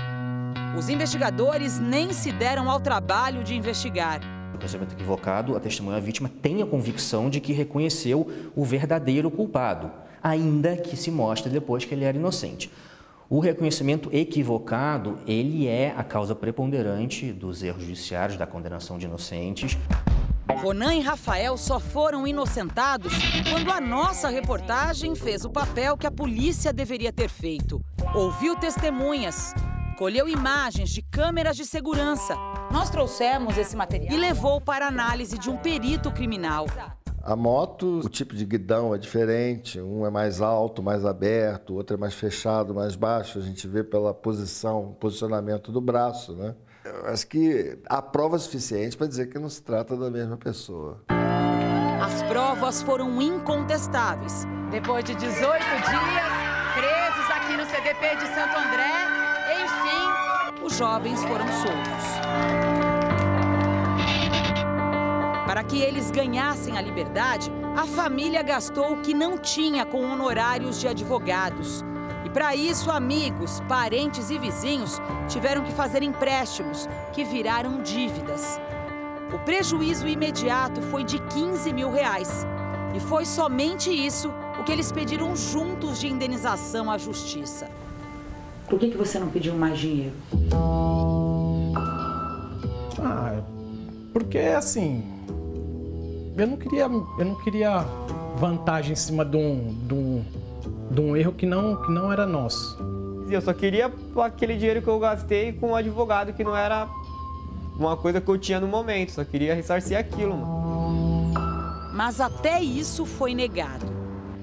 Os 0.77 0.87
investigadores 0.87 1.79
nem 1.79 2.13
se 2.13 2.31
deram 2.31 2.69
ao 2.69 2.79
trabalho 2.79 3.43
de 3.43 3.53
investigar. 3.53 4.21
No 4.53 4.57
procedimento 4.57 4.93
equivocado, 4.95 5.57
a 5.57 5.59
testemunha 5.59 5.97
a 5.97 5.99
vítima 5.99 6.31
tem 6.41 6.61
a 6.61 6.65
convicção 6.65 7.29
de 7.29 7.41
que 7.41 7.51
reconheceu 7.51 8.51
o 8.55 8.63
verdadeiro 8.63 9.29
culpado, 9.29 9.91
ainda 10.23 10.77
que 10.77 10.95
se 10.95 11.11
mostre 11.11 11.51
depois 11.51 11.83
que 11.83 11.93
ele 11.93 12.05
era 12.05 12.17
inocente. 12.17 12.71
O 13.27 13.39
reconhecimento 13.39 14.09
equivocado, 14.13 15.17
ele 15.25 15.67
é 15.67 15.93
a 15.97 16.03
causa 16.03 16.35
preponderante 16.35 17.33
dos 17.33 17.63
erros 17.63 17.81
judiciários, 17.81 18.37
da 18.37 18.45
condenação 18.45 18.99
de 18.99 19.05
inocentes. 19.05 19.77
Ronan 20.61 20.93
e 20.93 20.99
Rafael 20.99 21.57
só 21.57 21.79
foram 21.79 22.27
inocentados 22.27 23.13
quando 23.49 23.71
a 23.71 23.81
nossa 23.81 24.29
reportagem 24.29 25.15
fez 25.15 25.43
o 25.43 25.49
papel 25.49 25.97
que 25.97 26.05
a 26.05 26.11
polícia 26.11 26.71
deveria 26.71 27.11
ter 27.11 27.27
feito. 27.27 27.81
Ouviu 28.13 28.55
testemunhas, 28.55 29.55
colheu 29.97 30.29
imagens 30.29 30.91
de 30.91 31.01
câmeras 31.01 31.57
de 31.57 31.65
segurança. 31.65 32.35
Nós 32.71 32.91
trouxemos 32.91 33.57
esse 33.57 33.75
material 33.75 34.13
e 34.13 34.17
levou 34.17 34.61
para 34.61 34.87
análise 34.87 35.39
de 35.39 35.49
um 35.49 35.57
perito 35.57 36.11
criminal. 36.11 36.67
A 37.25 37.35
moto, 37.35 38.01
o 38.05 38.07
tipo 38.07 38.35
de 38.35 38.45
guidão 38.45 38.93
é 38.93 38.99
diferente, 38.99 39.81
um 39.81 40.05
é 40.05 40.11
mais 40.11 40.41
alto, 40.41 40.83
mais 40.83 41.03
aberto, 41.03 41.71
o 41.71 41.77
outro 41.77 41.95
é 41.95 41.99
mais 41.99 42.13
fechado, 42.13 42.71
mais 42.71 42.95
baixo. 42.95 43.39
A 43.39 43.41
gente 43.41 43.67
vê 43.67 43.83
pela 43.83 44.13
posição, 44.13 44.95
posicionamento 44.99 45.71
do 45.71 45.81
braço, 45.81 46.33
né? 46.35 46.53
Eu 46.85 47.07
acho 47.07 47.25
que 47.25 47.79
há 47.89 47.99
prova 47.99 48.37
suficiente 48.37 48.95
para 48.95 49.07
dizer 49.07 49.25
que 49.25 49.39
não 49.39 49.49
se 49.49 49.59
trata 49.63 49.97
da 49.97 50.11
mesma 50.11 50.37
pessoa. 50.37 51.01
As 51.99 52.21
provas 52.21 52.83
foram 52.83 53.19
incontestáveis. 53.19 54.45
Depois 54.69 55.03
de 55.03 55.15
18 55.15 55.33
dias 55.33 56.45
presos 56.75 57.31
aqui 57.31 57.57
no 57.57 57.65
CDP 57.65 58.17
de 58.17 58.27
Santo 58.35 58.55
André, 58.55 58.91
enfim, 59.63 60.63
os 60.63 60.77
jovens 60.77 61.19
foram 61.23 61.47
soltos. 61.47 62.84
Para 65.55 65.63
que 65.63 65.79
eles 65.79 66.11
ganhassem 66.11 66.77
a 66.77 66.81
liberdade, 66.81 67.49
a 67.77 67.87
família 67.87 68.43
gastou 68.43 68.91
o 68.91 68.97
que 68.97 69.13
não 69.13 69.37
tinha 69.37 69.85
com 69.85 70.03
honorários 70.03 70.81
de 70.81 70.85
advogados. 70.85 71.81
E 72.25 72.29
para 72.29 72.53
isso, 72.57 72.91
amigos, 72.91 73.61
parentes 73.61 74.29
e 74.29 74.37
vizinhos 74.37 74.99
tiveram 75.29 75.63
que 75.63 75.71
fazer 75.71 76.03
empréstimos 76.03 76.89
que 77.13 77.23
viraram 77.23 77.81
dívidas. 77.81 78.59
O 79.33 79.39
prejuízo 79.45 80.05
imediato 80.05 80.81
foi 80.81 81.05
de 81.05 81.19
15 81.19 81.71
mil 81.71 81.89
reais. 81.89 82.45
E 82.93 82.99
foi 82.99 83.23
somente 83.23 83.89
isso 83.89 84.29
o 84.59 84.63
que 84.65 84.73
eles 84.73 84.91
pediram 84.91 85.37
juntos 85.37 86.01
de 86.01 86.09
indenização 86.09 86.91
à 86.91 86.97
justiça. 86.97 87.69
Por 88.67 88.77
que, 88.77 88.89
que 88.89 88.97
você 88.97 89.17
não 89.17 89.29
pediu 89.29 89.55
mais 89.55 89.79
dinheiro? 89.79 90.15
Ah, 93.01 93.39
porque 94.11 94.39
assim, 94.39 95.15
eu 96.37 96.47
não 96.47 96.57
queria, 96.57 96.83
eu 96.83 97.25
não 97.25 97.35
queria 97.35 97.79
vantagem 98.35 98.93
em 98.93 98.95
cima 98.95 99.23
de 99.23 99.37
um, 99.37 99.73
de 99.87 99.93
um, 99.93 100.25
de 100.91 101.01
um 101.01 101.15
erro 101.15 101.31
que 101.31 101.45
não, 101.45 101.81
que 101.81 101.91
não 101.91 102.11
era 102.11 102.25
nosso. 102.25 102.77
Eu 103.29 103.41
só 103.41 103.53
queria 103.53 103.91
aquele 104.23 104.55
dinheiro 104.55 104.81
que 104.81 104.87
eu 104.87 104.99
gastei 104.99 105.53
com 105.53 105.69
um 105.69 105.75
advogado 105.75 106.33
que 106.33 106.43
não 106.43 106.55
era 106.55 106.87
uma 107.77 107.97
coisa 107.97 108.21
que 108.21 108.29
eu 108.29 108.37
tinha 108.37 108.59
no 108.59 108.67
momento, 108.67 109.11
só 109.11 109.23
queria 109.23 109.55
ressarcir 109.55 109.97
aquilo. 109.97 110.35
Mano. 110.35 111.33
Mas 111.93 112.19
até 112.19 112.61
isso 112.61 113.05
foi 113.05 113.33
negado. 113.33 113.85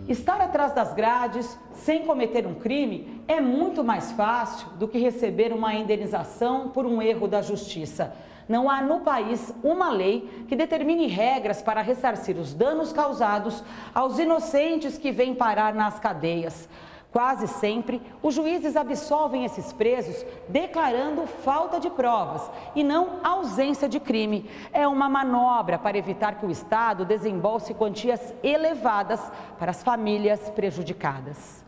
Estar 0.08 0.40
atrás 0.40 0.74
das 0.74 0.94
grades 0.94 1.58
sem 1.74 2.04
cometer 2.04 2.46
um 2.46 2.54
crime 2.54 3.22
é 3.28 3.40
muito 3.40 3.84
mais 3.84 4.10
fácil 4.12 4.68
do 4.78 4.88
que 4.88 4.98
receber 4.98 5.52
uma 5.52 5.74
indenização 5.74 6.70
por 6.70 6.84
um 6.86 7.00
erro 7.00 7.28
da 7.28 7.40
justiça. 7.40 8.12
Não 8.48 8.68
há 8.68 8.82
no 8.82 9.00
país 9.00 9.54
uma 9.62 9.90
lei 9.90 10.44
que 10.48 10.56
determine 10.56 11.06
regras 11.06 11.62
para 11.62 11.80
ressarcir 11.80 12.36
os 12.36 12.52
danos 12.52 12.92
causados 12.92 13.62
aos 13.94 14.18
inocentes 14.18 14.98
que 14.98 15.12
vêm 15.12 15.34
parar 15.34 15.74
nas 15.74 15.98
cadeias. 15.98 16.68
Quase 17.12 17.46
sempre, 17.46 18.00
os 18.22 18.34
juízes 18.34 18.74
absolvem 18.74 19.44
esses 19.44 19.70
presos 19.70 20.24
declarando 20.48 21.26
falta 21.26 21.78
de 21.78 21.90
provas 21.90 22.50
e 22.74 22.82
não 22.82 23.20
ausência 23.22 23.86
de 23.86 24.00
crime. 24.00 24.48
É 24.72 24.88
uma 24.88 25.10
manobra 25.10 25.78
para 25.78 25.98
evitar 25.98 26.36
que 26.36 26.46
o 26.46 26.50
Estado 26.50 27.04
desembolse 27.04 27.74
quantias 27.74 28.34
elevadas 28.42 29.20
para 29.58 29.72
as 29.72 29.82
famílias 29.82 30.48
prejudicadas. 30.50 31.61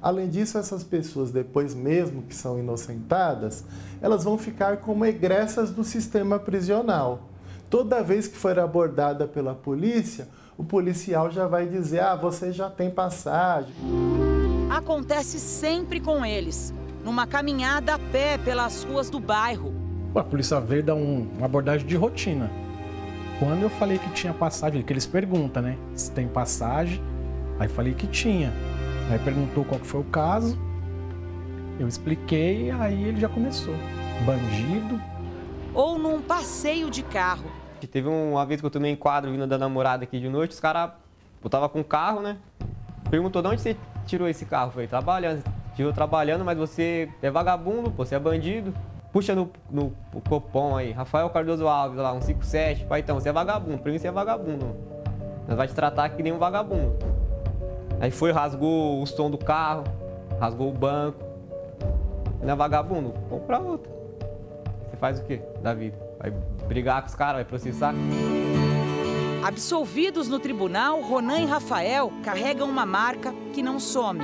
Além 0.00 0.28
disso, 0.28 0.58
essas 0.58 0.84
pessoas, 0.84 1.30
depois 1.30 1.74
mesmo 1.74 2.22
que 2.22 2.34
são 2.34 2.58
inocentadas, 2.58 3.64
elas 4.00 4.24
vão 4.24 4.38
ficar 4.38 4.78
como 4.78 5.04
egressas 5.04 5.70
do 5.70 5.84
sistema 5.84 6.38
prisional. 6.38 7.28
Toda 7.68 8.02
vez 8.02 8.26
que 8.28 8.36
for 8.36 8.58
abordada 8.58 9.26
pela 9.26 9.54
polícia, 9.54 10.28
o 10.56 10.64
policial 10.64 11.30
já 11.30 11.46
vai 11.46 11.66
dizer: 11.66 12.00
ah, 12.00 12.16
você 12.16 12.52
já 12.52 12.70
tem 12.70 12.90
passagem 12.90 13.74
acontece 14.78 15.38
sempre 15.38 16.00
com 16.00 16.24
eles, 16.24 16.72
numa 17.04 17.26
caminhada 17.26 17.94
a 17.94 17.98
pé 17.98 18.38
pelas 18.38 18.84
ruas 18.84 19.10
do 19.10 19.18
bairro. 19.18 19.74
A 20.14 20.22
polícia 20.22 20.60
veio 20.60 20.82
dar 20.82 20.94
um, 20.94 21.28
uma 21.36 21.46
abordagem 21.46 21.86
de 21.86 21.96
rotina. 21.96 22.50
Quando 23.38 23.62
eu 23.62 23.70
falei 23.70 23.98
que 23.98 24.10
tinha 24.10 24.32
passagem, 24.34 24.82
que 24.82 24.92
eles 24.92 25.06
perguntam, 25.06 25.62
né? 25.62 25.76
Se 25.94 26.10
tem 26.10 26.26
passagem. 26.26 27.00
Aí 27.58 27.68
falei 27.68 27.94
que 27.94 28.06
tinha. 28.06 28.52
Aí 29.10 29.18
perguntou 29.18 29.64
qual 29.64 29.80
que 29.80 29.86
foi 29.86 30.00
o 30.00 30.04
caso. 30.04 30.58
Eu 31.80 31.88
expliquei, 31.88 32.70
aí 32.70 33.04
ele 33.04 33.18
já 33.18 33.28
começou. 33.28 33.74
Bandido. 34.26 35.00
Ou 35.72 35.98
num 35.98 36.20
passeio 36.20 36.90
de 36.90 37.02
carro. 37.02 37.50
Teve 37.90 38.08
uma 38.08 38.44
vez 38.44 38.60
que 38.60 38.66
eu 38.66 38.70
tomei 38.70 38.92
enquadro 38.92 39.30
vindo 39.30 39.46
da 39.46 39.56
namorada 39.56 40.04
aqui 40.04 40.18
de 40.20 40.28
noite, 40.28 40.50
os 40.50 40.60
caras. 40.60 40.90
Eu 41.42 41.48
tava 41.48 41.68
com 41.68 41.80
o 41.80 41.84
carro, 41.84 42.20
né? 42.20 42.36
Perguntou 43.08 43.40
de 43.40 43.48
onde 43.48 43.62
você 43.62 43.76
tirou 44.04 44.28
esse 44.28 44.44
carro? 44.44 44.72
Foi 44.72 44.86
trabalhando. 44.86 45.42
Tirou 45.74 45.92
trabalhando, 45.92 46.44
mas 46.44 46.58
você 46.58 47.08
é 47.22 47.30
vagabundo, 47.30 47.90
você 47.90 48.16
é 48.16 48.18
bandido. 48.18 48.74
Puxa 49.12 49.34
no, 49.34 49.50
no, 49.70 49.92
no 50.12 50.20
copom 50.20 50.76
aí, 50.76 50.92
Rafael 50.92 51.30
Cardoso 51.30 51.66
Alves, 51.66 51.98
lá, 51.98 52.10
157. 52.10 52.84
Pai, 52.84 53.00
então, 53.00 53.18
você 53.18 53.30
é 53.30 53.32
vagabundo. 53.32 53.78
Pra 53.78 53.90
mim, 53.90 53.98
você 53.98 54.08
é 54.08 54.12
vagabundo. 54.12 54.76
Nós 55.46 55.56
vai 55.56 55.66
te 55.66 55.74
tratar 55.74 56.10
que 56.10 56.22
nem 56.22 56.32
um 56.32 56.38
vagabundo. 56.38 56.98
Aí 58.00 58.10
foi, 58.10 58.30
rasgou 58.30 59.02
o 59.02 59.06
som 59.06 59.30
do 59.30 59.38
carro, 59.38 59.84
rasgou 60.38 60.68
o 60.68 60.72
banco. 60.72 61.24
Não 62.40 62.52
é 62.52 62.56
vagabundo? 62.56 63.12
Compra 63.28 63.58
outro. 63.58 63.90
Você 64.88 64.96
faz 64.96 65.18
o 65.18 65.24
quê 65.24 65.40
da 65.60 65.74
vida? 65.74 65.98
Vai 66.18 66.32
brigar 66.68 67.02
com 67.02 67.08
os 67.08 67.14
caras, 67.14 67.36
vai 67.36 67.44
processar? 67.44 67.94
Absolvidos 69.42 70.28
no 70.28 70.38
tribunal, 70.38 71.00
Ronan 71.00 71.40
e 71.40 71.46
Rafael 71.46 72.12
carregam 72.22 72.68
uma 72.68 72.86
marca 72.86 73.34
que 73.52 73.62
não 73.62 73.80
some. 73.80 74.20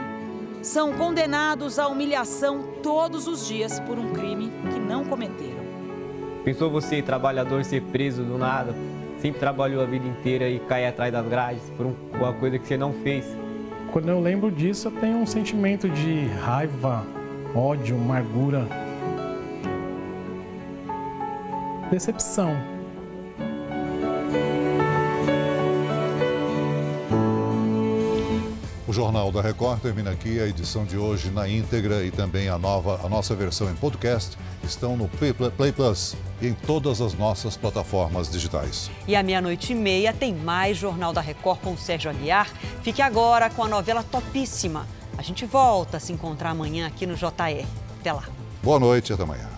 São 0.62 0.92
condenados 0.92 1.78
à 1.78 1.88
humilhação 1.88 2.64
todos 2.82 3.26
os 3.26 3.46
dias 3.46 3.80
por 3.80 3.99
um 3.99 4.12
crime 4.12 4.53
que 4.72 4.78
não 4.78 5.05
cometeram. 5.05 5.64
Pensou 6.44 6.70
você, 6.70 7.03
trabalhador, 7.03 7.64
ser 7.64 7.82
preso 7.82 8.22
do 8.22 8.38
nada? 8.38 8.74
Sempre 9.18 9.40
trabalhou 9.40 9.82
a 9.82 9.86
vida 9.86 10.07
inteira 10.07 10.49
e 10.49 10.59
cair 10.61 10.86
atrás 10.86 11.12
das 11.12 11.26
grades 11.26 11.62
por 11.76 11.86
uma 11.86 12.32
coisa 12.34 12.59
que 12.59 12.66
você 12.66 12.76
não 12.76 12.92
fez? 12.92 13.43
Quando 13.95 14.09
eu 14.09 14.20
lembro 14.20 14.51
disso, 14.51 14.88
eu 14.88 14.92
tenho 15.01 15.18
um 15.18 15.24
sentimento 15.24 15.88
de 15.88 16.24
raiva, 16.26 17.07
ódio, 17.55 17.95
amargura, 17.95 18.66
decepção. 21.92 22.74
Jornal 28.95 29.32
da 29.32 29.42
Record 29.42 29.80
termina 29.80 30.12
aqui. 30.12 30.38
A 30.40 30.47
edição 30.47 30.84
de 30.84 30.97
hoje 30.97 31.28
na 31.28 31.49
íntegra 31.49 32.05
e 32.05 32.12
também 32.12 32.49
a 32.49 32.57
nova, 32.57 33.01
a 33.03 33.09
nossa 33.09 33.34
versão 33.34 33.68
em 33.68 33.74
podcast 33.74 34.38
estão 34.62 34.97
no 34.97 35.09
Play, 35.09 35.32
Plus 35.72 36.14
e 36.40 36.47
em 36.47 36.55
todas 36.55 37.01
as 37.01 37.12
nossas 37.14 37.57
plataformas 37.57 38.30
digitais. 38.30 38.88
E 39.09 39.16
à 39.16 39.22
meia-noite 39.22 39.72
e 39.72 39.74
meia 39.74 40.12
tem 40.12 40.32
mais 40.32 40.76
Jornal 40.76 41.12
da 41.12 41.20
Record 41.20 41.59
com 41.59 41.72
o 41.72 41.78
Sérgio 41.78 42.09
Aguiar. 42.09 42.49
Fique 42.84 43.03
agora 43.03 43.51
com 43.51 43.64
a 43.64 43.68
novela 43.68 44.05
Topíssima. 44.05 44.86
A 45.18 45.22
gente 45.22 45.45
volta 45.45 45.97
a 45.97 46.01
se 46.01 46.12
encontrar 46.12 46.51
amanhã 46.51 46.86
aqui 46.86 47.05
no 47.05 47.16
JR. 47.16 47.66
Até 47.99 48.12
lá. 48.12 48.22
Boa 48.62 48.78
noite 48.78 49.11
e 49.11 49.12
até 49.12 49.24
amanhã. 49.24 49.53